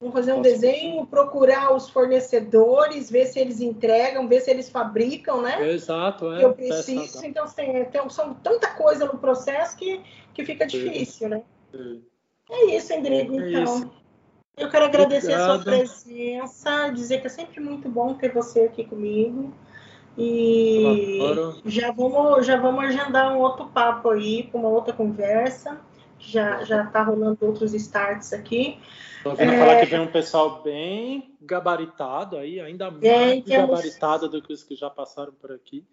[0.00, 5.42] Vamos fazer um desenho, procurar os fornecedores, ver se eles entregam, ver se eles fabricam,
[5.42, 5.74] né?
[5.74, 6.42] Exato, é.
[6.42, 10.00] Eu preciso, então assim, tem, são tanta coisa no processo que,
[10.32, 11.42] que fica difícil, né?
[12.50, 13.62] É, é isso, Endrigo, é então.
[13.62, 13.90] Isso.
[14.56, 15.50] Eu quero agradecer Obrigado.
[15.50, 19.52] a sua presença, dizer que é sempre muito bom ter você aqui comigo.
[20.16, 21.18] E
[21.66, 25.78] já vamos, já vamos agendar um outro papo aí, uma outra conversa.
[26.20, 28.78] Já, já tá rolando outros starts aqui.
[29.16, 29.58] Estou ouvindo é...
[29.58, 34.76] falar que vem um pessoal bem gabaritado aí, ainda mais gabaritado do que os que
[34.76, 35.84] já passaram por aqui.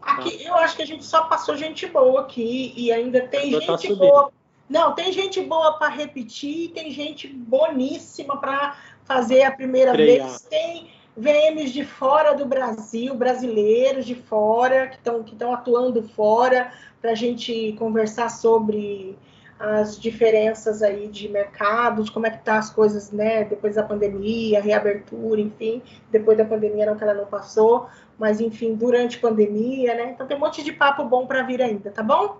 [0.00, 0.48] Aqui, tá.
[0.48, 3.88] eu acho que a gente só passou gente boa aqui e ainda tem tá gente
[3.88, 4.32] tá boa.
[4.68, 10.42] Não, tem gente boa para repetir, tem gente boníssima para fazer a primeira vez.
[10.42, 17.12] Tem VMs de fora do Brasil, brasileiros de fora, que estão que atuando fora, para
[17.12, 19.16] a gente conversar sobre
[19.58, 23.82] as diferenças aí de mercado, de como é que tá as coisas, né, depois da
[23.82, 27.88] pandemia, reabertura, enfim, depois da pandemia não que ela não passou,
[28.18, 30.10] mas enfim, durante a pandemia, né?
[30.10, 32.38] Então tem um monte de papo bom para vir ainda, tá bom?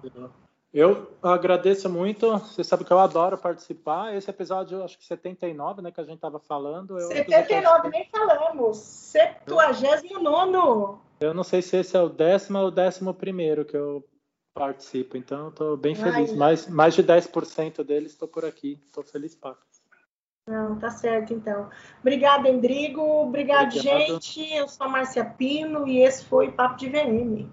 [0.72, 2.30] Eu agradeço muito.
[2.38, 4.14] Você sabe que eu adoro participar.
[4.14, 6.98] Esse episódio, acho que 79, né, que a gente estava falando.
[6.98, 8.76] Eu 79, nem falamos.
[8.76, 10.98] 79.
[11.18, 14.04] Eu não sei se esse é o décimo ou o décimo primeiro que eu
[14.56, 16.30] participo, então estou bem feliz.
[16.30, 19.60] Ai, mais, mais de 10% deles estou por aqui, estou feliz, Paco.
[20.48, 21.68] Não, tá certo, então.
[22.00, 23.02] Obrigada, Endrigo.
[23.02, 24.54] Obrigado, Obrigado, gente.
[24.54, 27.50] Eu sou a Márcia Pino e esse foi Papo de VM.